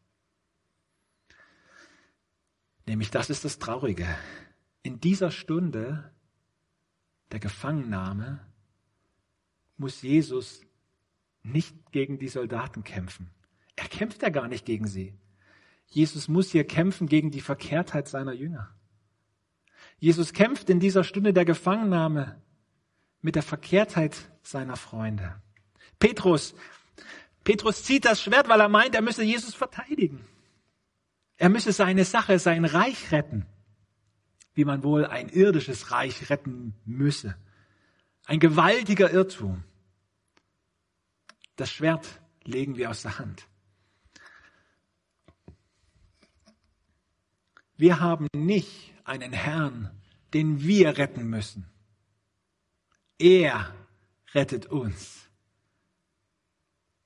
Nämlich 2.88 3.12
das 3.12 3.30
ist 3.30 3.46
das 3.46 3.60
Traurige. 3.60 4.08
In 4.84 5.00
dieser 5.00 5.32
Stunde 5.32 6.12
der 7.32 7.40
Gefangennahme 7.40 8.46
muss 9.78 10.02
Jesus 10.02 10.62
nicht 11.44 11.92
gegen 11.92 12.18
die 12.18 12.28
Soldaten 12.28 12.84
kämpfen. 12.84 13.30
Er 13.76 13.88
kämpft 13.88 14.22
ja 14.22 14.30
gar 14.30 14.48
nicht 14.48 14.66
gegen 14.66 14.88
sie. 14.88 15.14
Jesus 15.88 16.28
muss 16.28 16.52
hier 16.52 16.66
kämpfen 16.66 17.08
gegen 17.08 17.32
die 17.32 17.42
Verkehrtheit 17.42 18.08
seiner 18.08 18.34
Jünger. 18.34 18.74
Jesus 20.00 20.34
kämpft 20.34 20.70
in 20.70 20.80
dieser 20.80 21.04
Stunde 21.04 21.34
der 21.34 21.46
Gefangennahme 21.46 22.42
mit 23.22 23.36
der 23.36 23.44
Verkehrtheit 23.44 24.16
seiner 24.44 24.76
Freunde. 24.76 25.42
Petrus, 26.00 26.54
Petrus 27.44 27.84
zieht 27.84 28.06
das 28.06 28.22
Schwert, 28.22 28.50
weil 28.50 28.60
er 28.60 28.70
meint, 28.70 28.96
er 28.96 29.02
müsse 29.02 29.24
Jesus 29.24 29.56
verteidigen. 29.56 30.26
Er 31.38 31.50
müsse 31.50 31.74
seine 31.74 32.06
Sache, 32.06 32.40
sein 32.40 32.66
Reich 32.66 33.12
retten, 33.12 33.46
wie 34.54 34.66
man 34.66 34.84
wohl 34.84 35.06
ein 35.06 35.30
irdisches 35.30 35.92
Reich 35.92 36.30
retten 36.30 36.76
müsse. 36.86 37.36
Ein 38.26 38.40
gewaltiger 38.40 39.12
Irrtum. 39.12 39.64
Das 41.56 41.72
Schwert 41.72 42.22
legen 42.44 42.78
wir 42.78 42.90
aus 42.90 43.04
der 43.04 43.20
Hand. 43.20 43.48
Wir 47.78 48.00
haben 48.00 48.28
nicht 48.34 48.95
einen 49.06 49.34
Herrn, 49.34 49.92
den 50.34 50.62
wir 50.62 50.98
retten 50.98 51.30
müssen. 51.30 51.68
Er 53.18 53.74
rettet 54.34 54.66
uns. 54.66 55.30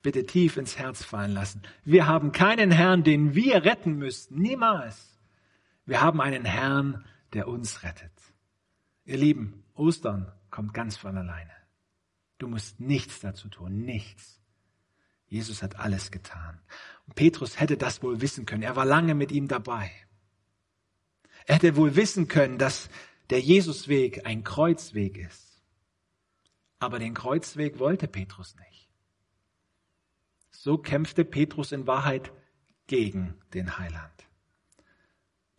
Bitte 0.01 0.25
tief 0.25 0.57
ins 0.57 0.77
Herz 0.77 1.03
fallen 1.03 1.33
lassen. 1.33 1.61
Wir 1.83 2.07
haben 2.07 2.31
keinen 2.31 2.71
Herrn, 2.71 3.03
den 3.03 3.35
wir 3.35 3.65
retten 3.65 3.97
müssen. 3.97 4.39
Niemals. 4.39 5.19
Wir 5.85 6.01
haben 6.01 6.21
einen 6.21 6.45
Herrn, 6.45 7.05
der 7.33 7.47
uns 7.47 7.83
rettet. 7.83 8.11
Ihr 9.03 9.17
Lieben, 9.17 9.63
Ostern 9.75 10.31
kommt 10.49 10.73
ganz 10.73 10.97
von 10.97 11.17
alleine. 11.17 11.51
Du 12.37 12.47
musst 12.47 12.79
nichts 12.79 13.19
dazu 13.19 13.49
tun, 13.49 13.81
nichts. 13.81 14.39
Jesus 15.27 15.61
hat 15.61 15.79
alles 15.79 16.11
getan. 16.11 16.59
Und 17.05 17.15
Petrus 17.15 17.59
hätte 17.59 17.77
das 17.77 18.01
wohl 18.01 18.21
wissen 18.21 18.45
können. 18.45 18.63
Er 18.63 18.75
war 18.75 18.85
lange 18.85 19.13
mit 19.13 19.31
ihm 19.31 19.47
dabei. 19.47 19.91
Er 21.45 21.55
hätte 21.55 21.75
wohl 21.75 21.95
wissen 21.95 22.27
können, 22.27 22.57
dass 22.57 22.89
der 23.29 23.39
Jesusweg 23.39 24.25
ein 24.25 24.43
Kreuzweg 24.43 25.17
ist. 25.17 25.61
Aber 26.79 26.99
den 26.99 27.13
Kreuzweg 27.13 27.79
wollte 27.79 28.07
Petrus 28.07 28.55
nicht. 28.55 28.89
So 30.51 30.77
kämpfte 30.77 31.25
Petrus 31.25 31.71
in 31.71 31.87
Wahrheit 31.87 32.31
gegen 32.87 33.35
den 33.53 33.77
Heiland. 33.77 34.27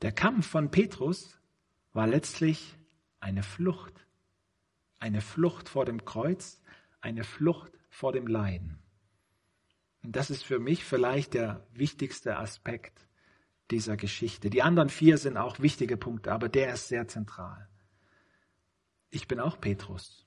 Der 0.02 0.12
Kampf 0.12 0.46
von 0.46 0.70
Petrus 0.70 1.38
war 1.92 2.06
letztlich 2.06 2.76
eine 3.20 3.42
Flucht. 3.42 4.06
Eine 4.98 5.20
Flucht 5.20 5.68
vor 5.68 5.84
dem 5.84 6.04
Kreuz, 6.04 6.60
eine 7.00 7.24
Flucht 7.24 7.72
vor 7.88 8.12
dem 8.12 8.26
Leiden. 8.26 8.78
Und 10.02 10.16
das 10.16 10.30
ist 10.30 10.42
für 10.42 10.58
mich 10.58 10.84
vielleicht 10.84 11.34
der 11.34 11.66
wichtigste 11.72 12.38
Aspekt 12.38 13.06
dieser 13.70 13.96
Geschichte. 13.96 14.50
Die 14.50 14.62
anderen 14.62 14.88
vier 14.88 15.18
sind 15.18 15.36
auch 15.36 15.60
wichtige 15.60 15.96
Punkte, 15.96 16.32
aber 16.32 16.48
der 16.48 16.74
ist 16.74 16.88
sehr 16.88 17.08
zentral. 17.08 17.68
Ich 19.10 19.28
bin 19.28 19.40
auch 19.40 19.60
Petrus. 19.60 20.26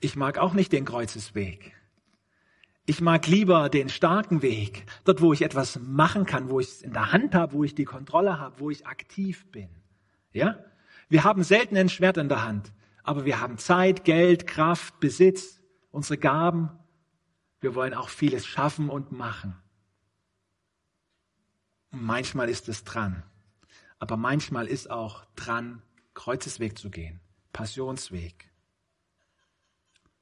Ich 0.00 0.16
mag 0.16 0.38
auch 0.38 0.52
nicht 0.52 0.72
den 0.72 0.84
Kreuzesweg. 0.84 1.74
Ich 2.86 3.00
mag 3.00 3.26
lieber 3.26 3.70
den 3.70 3.88
starken 3.88 4.42
Weg, 4.42 4.84
dort 5.04 5.22
wo 5.22 5.32
ich 5.32 5.40
etwas 5.40 5.80
machen 5.80 6.26
kann, 6.26 6.50
wo 6.50 6.60
ich 6.60 6.68
es 6.68 6.82
in 6.82 6.92
der 6.92 7.12
Hand 7.12 7.34
habe, 7.34 7.54
wo 7.54 7.64
ich 7.64 7.74
die 7.74 7.86
Kontrolle 7.86 8.38
habe, 8.38 8.60
wo 8.60 8.70
ich 8.70 8.86
aktiv 8.86 9.50
bin. 9.50 9.70
Ja? 10.32 10.58
Wir 11.08 11.24
haben 11.24 11.42
selten 11.42 11.78
ein 11.78 11.88
Schwert 11.88 12.18
in 12.18 12.28
der 12.28 12.44
Hand, 12.44 12.74
aber 13.02 13.24
wir 13.24 13.40
haben 13.40 13.56
Zeit, 13.56 14.04
Geld, 14.04 14.46
Kraft, 14.46 15.00
Besitz, 15.00 15.62
unsere 15.90 16.18
Gaben. 16.18 16.70
Wir 17.60 17.74
wollen 17.74 17.94
auch 17.94 18.10
vieles 18.10 18.44
schaffen 18.44 18.90
und 18.90 19.12
machen. 19.12 19.56
Manchmal 21.94 22.48
ist 22.48 22.68
es 22.68 22.84
dran. 22.84 23.22
Aber 23.98 24.16
manchmal 24.16 24.66
ist 24.66 24.90
auch 24.90 25.24
dran, 25.36 25.82
Kreuzesweg 26.14 26.78
zu 26.78 26.90
gehen. 26.90 27.20
Passionsweg. 27.52 28.50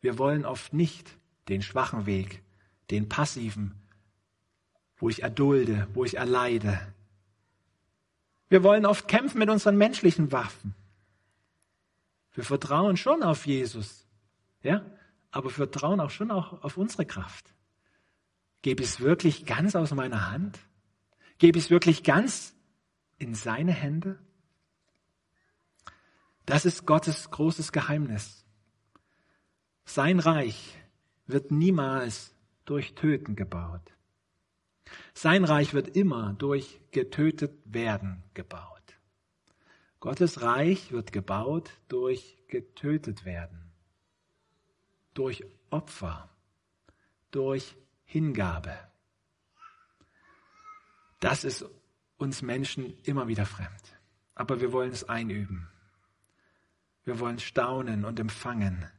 Wir 0.00 0.18
wollen 0.18 0.44
oft 0.44 0.72
nicht 0.72 1.16
den 1.48 1.62
schwachen 1.62 2.06
Weg, 2.06 2.42
den 2.90 3.08
passiven, 3.08 3.74
wo 4.96 5.08
ich 5.08 5.22
erdulde, 5.22 5.88
wo 5.94 6.04
ich 6.04 6.16
erleide. 6.16 6.80
Wir 8.48 8.62
wollen 8.62 8.84
oft 8.84 9.08
kämpfen 9.08 9.38
mit 9.38 9.48
unseren 9.48 9.76
menschlichen 9.76 10.30
Waffen. 10.30 10.74
Wir 12.34 12.44
vertrauen 12.44 12.96
schon 12.96 13.22
auf 13.22 13.46
Jesus, 13.46 14.06
ja, 14.62 14.84
aber 15.30 15.46
wir 15.46 15.54
vertrauen 15.54 16.00
auch 16.00 16.10
schon 16.10 16.30
auch 16.30 16.62
auf 16.62 16.76
unsere 16.76 17.06
Kraft. 17.06 17.54
Gebe 18.62 18.82
es 18.82 19.00
wirklich 19.00 19.44
ganz 19.44 19.74
aus 19.74 19.92
meiner 19.92 20.30
Hand? 20.30 20.58
Gebe 21.42 21.58
ich 21.58 21.64
es 21.64 21.70
wirklich 21.72 22.04
ganz 22.04 22.54
in 23.18 23.34
seine 23.34 23.72
Hände? 23.72 24.16
Das 26.46 26.64
ist 26.64 26.86
Gottes 26.86 27.32
großes 27.32 27.72
Geheimnis. 27.72 28.44
Sein 29.84 30.20
Reich 30.20 30.78
wird 31.26 31.50
niemals 31.50 32.32
durch 32.64 32.94
Töten 32.94 33.34
gebaut. 33.34 33.92
Sein 35.14 35.42
Reich 35.42 35.74
wird 35.74 35.96
immer 35.96 36.34
durch 36.34 36.80
getötet 36.92 37.58
werden 37.64 38.22
gebaut. 38.34 39.00
Gottes 39.98 40.42
Reich 40.42 40.92
wird 40.92 41.10
gebaut 41.10 41.72
durch 41.88 42.38
getötet 42.46 43.24
werden, 43.24 43.72
durch 45.12 45.44
Opfer, 45.70 46.30
durch 47.32 47.74
Hingabe. 48.04 48.91
Das 51.22 51.44
ist 51.44 51.64
uns 52.16 52.42
Menschen 52.42 52.98
immer 53.04 53.28
wieder 53.28 53.46
fremd. 53.46 53.96
Aber 54.34 54.60
wir 54.60 54.72
wollen 54.72 54.90
es 54.90 55.08
einüben. 55.08 55.68
Wir 57.04 57.20
wollen 57.20 57.38
staunen 57.38 58.04
und 58.04 58.18
empfangen. 58.18 58.90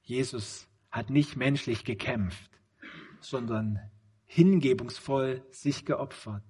Jesus 0.00 0.68
hat 0.92 1.10
nicht 1.10 1.34
menschlich 1.34 1.84
gekämpft, 1.84 2.48
sondern 3.20 3.80
hingebungsvoll 4.24 5.44
sich 5.50 5.84
geopfert. 5.84 6.44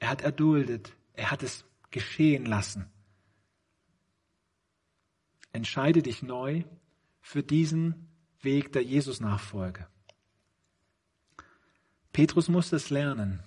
Er 0.00 0.08
hat 0.08 0.22
erduldet. 0.22 0.96
Er 1.12 1.30
hat 1.30 1.44
es 1.44 1.64
geschehen 1.92 2.44
lassen. 2.44 2.90
Entscheide 5.52 6.02
dich 6.02 6.24
neu 6.24 6.64
für 7.20 7.44
diesen 7.44 8.08
Weg 8.42 8.72
der 8.72 8.82
Jesus-Nachfolge. 8.82 9.86
Petrus 12.12 12.48
musste 12.48 12.74
es 12.74 12.90
lernen, 12.90 13.44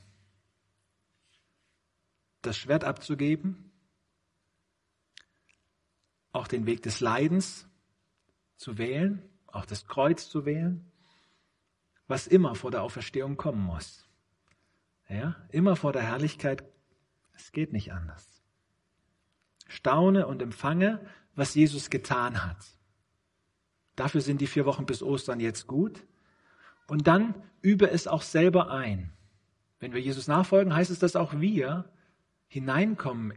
das 2.44 2.58
Schwert 2.58 2.84
abzugeben, 2.84 3.72
auch 6.32 6.48
den 6.48 6.66
Weg 6.66 6.84
des 6.84 7.00
Leidens 7.00 7.68
zu 8.56 8.78
wählen, 8.78 9.22
auch 9.48 9.66
das 9.66 9.88
Kreuz 9.88 10.30
zu 10.30 10.46
wählen, 10.46 10.92
was 12.08 12.28
immer 12.28 12.56
vor 12.56 12.72
der 12.72 12.84
Auferstehung 12.84 13.38
kommen 13.38 13.62
muss. 13.62 14.08
Ja, 15.10 15.36
immer 15.50 15.76
vor 15.76 15.94
der 15.94 16.04
Herrlichkeit, 16.04 16.64
es 17.34 17.52
geht 17.52 17.74
nicht 17.74 17.94
anders. 17.94 18.44
Staune 19.68 20.28
und 20.28 20.42
empfange, 20.42 21.06
was 21.36 21.56
Jesus 21.56 21.90
getan 21.90 22.46
hat. 22.46 22.58
Dafür 23.96 24.22
sind 24.22 24.42
die 24.42 24.48
vier 24.48 24.66
Wochen 24.66 24.86
bis 24.86 25.04
Ostern 25.04 25.40
jetzt 25.40 25.68
gut. 25.68 26.06
Und 26.88 27.08
dann 27.08 27.36
übe 27.62 27.90
es 27.90 28.08
auch 28.08 28.22
selber 28.22 28.72
ein. 28.72 29.14
Wenn 29.80 29.94
wir 29.94 30.02
Jesus 30.02 30.28
nachfolgen, 30.28 30.76
heißt 30.76 30.92
es, 30.92 31.00
dass 31.00 31.16
auch 31.16 31.40
wir 31.40 31.92
hineinkommen 32.54 33.34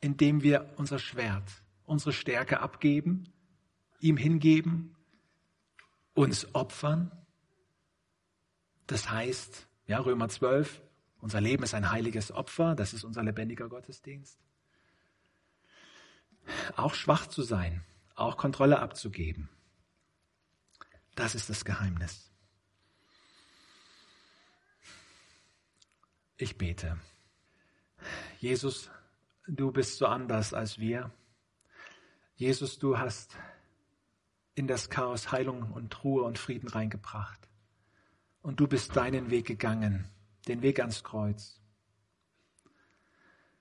indem 0.00 0.42
wir 0.42 0.72
unser 0.76 0.98
Schwert, 0.98 1.50
unsere 1.84 2.12
Stärke 2.12 2.60
abgeben, 2.60 3.32
ihm 4.00 4.16
hingeben, 4.16 4.94
uns 6.14 6.54
opfern. 6.54 7.10
Das 8.86 9.10
heißt, 9.10 9.66
ja, 9.86 9.98
Römer 9.98 10.28
12, 10.28 10.80
unser 11.20 11.40
Leben 11.40 11.64
ist 11.64 11.74
ein 11.74 11.90
heiliges 11.90 12.30
Opfer, 12.30 12.74
das 12.74 12.92
ist 12.94 13.04
unser 13.04 13.22
lebendiger 13.22 13.68
Gottesdienst. 13.68 14.38
Auch 16.76 16.94
schwach 16.94 17.26
zu 17.26 17.42
sein, 17.42 17.82
auch 18.14 18.36
Kontrolle 18.36 18.78
abzugeben. 18.78 19.48
Das 21.16 21.34
ist 21.34 21.50
das 21.50 21.64
Geheimnis. 21.64 22.30
Ich 26.36 26.58
bete. 26.58 26.96
Jesus, 28.38 28.90
du 29.46 29.72
bist 29.72 29.98
so 29.98 30.06
anders 30.06 30.52
als 30.52 30.78
wir. 30.78 31.10
Jesus, 32.34 32.78
du 32.78 32.98
hast 32.98 33.36
in 34.54 34.66
das 34.66 34.90
Chaos 34.90 35.32
Heilung 35.32 35.72
und 35.72 36.04
Ruhe 36.04 36.22
und 36.22 36.38
Frieden 36.38 36.68
reingebracht. 36.68 37.48
Und 38.42 38.60
du 38.60 38.66
bist 38.66 38.94
deinen 38.96 39.30
Weg 39.30 39.46
gegangen, 39.46 40.08
den 40.48 40.62
Weg 40.62 40.80
ans 40.80 41.02
Kreuz. 41.02 41.60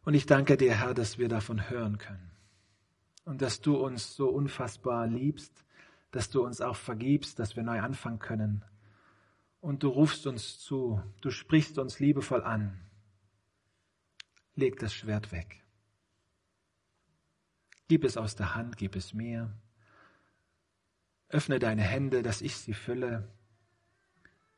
Und 0.03 0.13
ich 0.13 0.25
danke 0.25 0.57
dir, 0.57 0.75
Herr, 0.75 0.93
dass 0.93 1.17
wir 1.17 1.27
davon 1.27 1.69
hören 1.69 1.97
können. 1.97 2.31
Und 3.23 3.41
dass 3.41 3.61
du 3.61 3.75
uns 3.77 4.15
so 4.15 4.29
unfassbar 4.29 5.07
liebst, 5.07 5.65
dass 6.11 6.29
du 6.29 6.45
uns 6.45 6.61
auch 6.61 6.75
vergibst, 6.75 7.39
dass 7.39 7.55
wir 7.55 7.63
neu 7.63 7.81
anfangen 7.81 8.19
können. 8.19 8.63
Und 9.61 9.83
du 9.83 9.89
rufst 9.89 10.27
uns 10.27 10.59
zu, 10.59 11.01
du 11.21 11.31
sprichst 11.31 11.79
uns 11.79 11.99
liebevoll 11.99 12.43
an. 12.43 12.84
Leg 14.55 14.79
das 14.79 14.93
Schwert 14.93 15.31
weg. 15.31 15.63
Gib 17.87 18.03
es 18.03 18.17
aus 18.17 18.35
der 18.35 18.55
Hand, 18.55 18.77
gib 18.77 18.95
es 18.95 19.13
mir. 19.13 19.53
Öffne 21.29 21.59
deine 21.59 21.83
Hände, 21.83 22.23
dass 22.23 22.41
ich 22.41 22.55
sie 22.57 22.73
fülle 22.73 23.31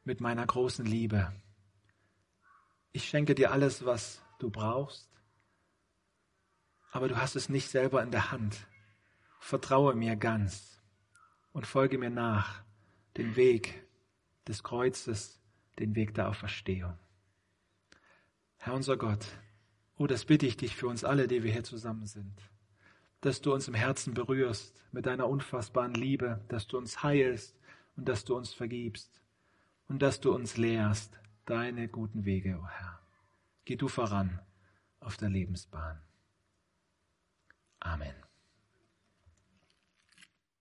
mit 0.04 0.22
meiner 0.22 0.46
großen 0.46 0.86
Liebe. 0.86 1.34
Ich 2.92 3.10
schenke 3.10 3.36
dir 3.36 3.52
alles, 3.52 3.86
was 3.86 4.24
du 4.40 4.50
brauchst, 4.50 5.10
aber 6.92 7.08
du 7.08 7.18
hast 7.18 7.36
es 7.36 7.50
nicht 7.50 7.70
selber 7.70 8.02
in 8.02 8.12
der 8.12 8.32
Hand. 8.32 8.68
Vertraue 9.40 9.96
mir 9.96 10.16
ganz 10.16 10.82
und 11.52 11.68
folge 11.68 11.98
mir 11.98 12.10
nach 12.10 12.64
den 13.18 13.36
Weg 13.36 13.86
des 14.48 14.64
Kreuzes, 14.64 15.42
den 15.80 15.96
Weg 15.96 16.14
der 16.14 16.30
Auferstehung. 16.30 16.98
Herr 18.58 18.74
unser 18.74 18.98
Gott, 18.98 19.26
oh, 19.98 20.08
das 20.08 20.26
bitte 20.26 20.46
ich 20.46 20.58
dich 20.58 20.76
für 20.76 20.88
uns 20.88 21.04
alle, 21.04 21.28
die 21.28 21.44
wir 21.44 21.52
hier 21.52 21.64
zusammen 21.64 22.06
sind 22.06 22.34
dass 23.22 23.42
du 23.42 23.54
uns 23.54 23.68
im 23.68 23.74
Herzen 23.74 24.14
berührst 24.14 24.84
mit 24.92 25.06
deiner 25.06 25.28
unfassbaren 25.28 25.94
Liebe, 25.94 26.42
dass 26.50 26.68
du 26.68 26.78
uns 26.78 27.04
heilst 27.04 27.56
und 27.96 28.08
dass 28.08 28.26
du 28.26 28.36
uns 28.36 28.54
vergibst 28.54 29.22
und 29.88 30.02
dass 30.02 30.20
du 30.20 30.34
uns 30.34 30.58
lehrst 30.58 31.20
deine 31.46 31.88
guten 31.88 32.26
Wege, 32.26 32.58
o 32.58 32.64
oh 32.64 32.68
Herr. 32.68 33.00
Geh 33.66 33.76
du 33.76 33.88
voran 33.88 34.40
auf 35.00 35.18
der 35.18 35.30
Lebensbahn. 35.30 36.00
Amen. 37.80 38.27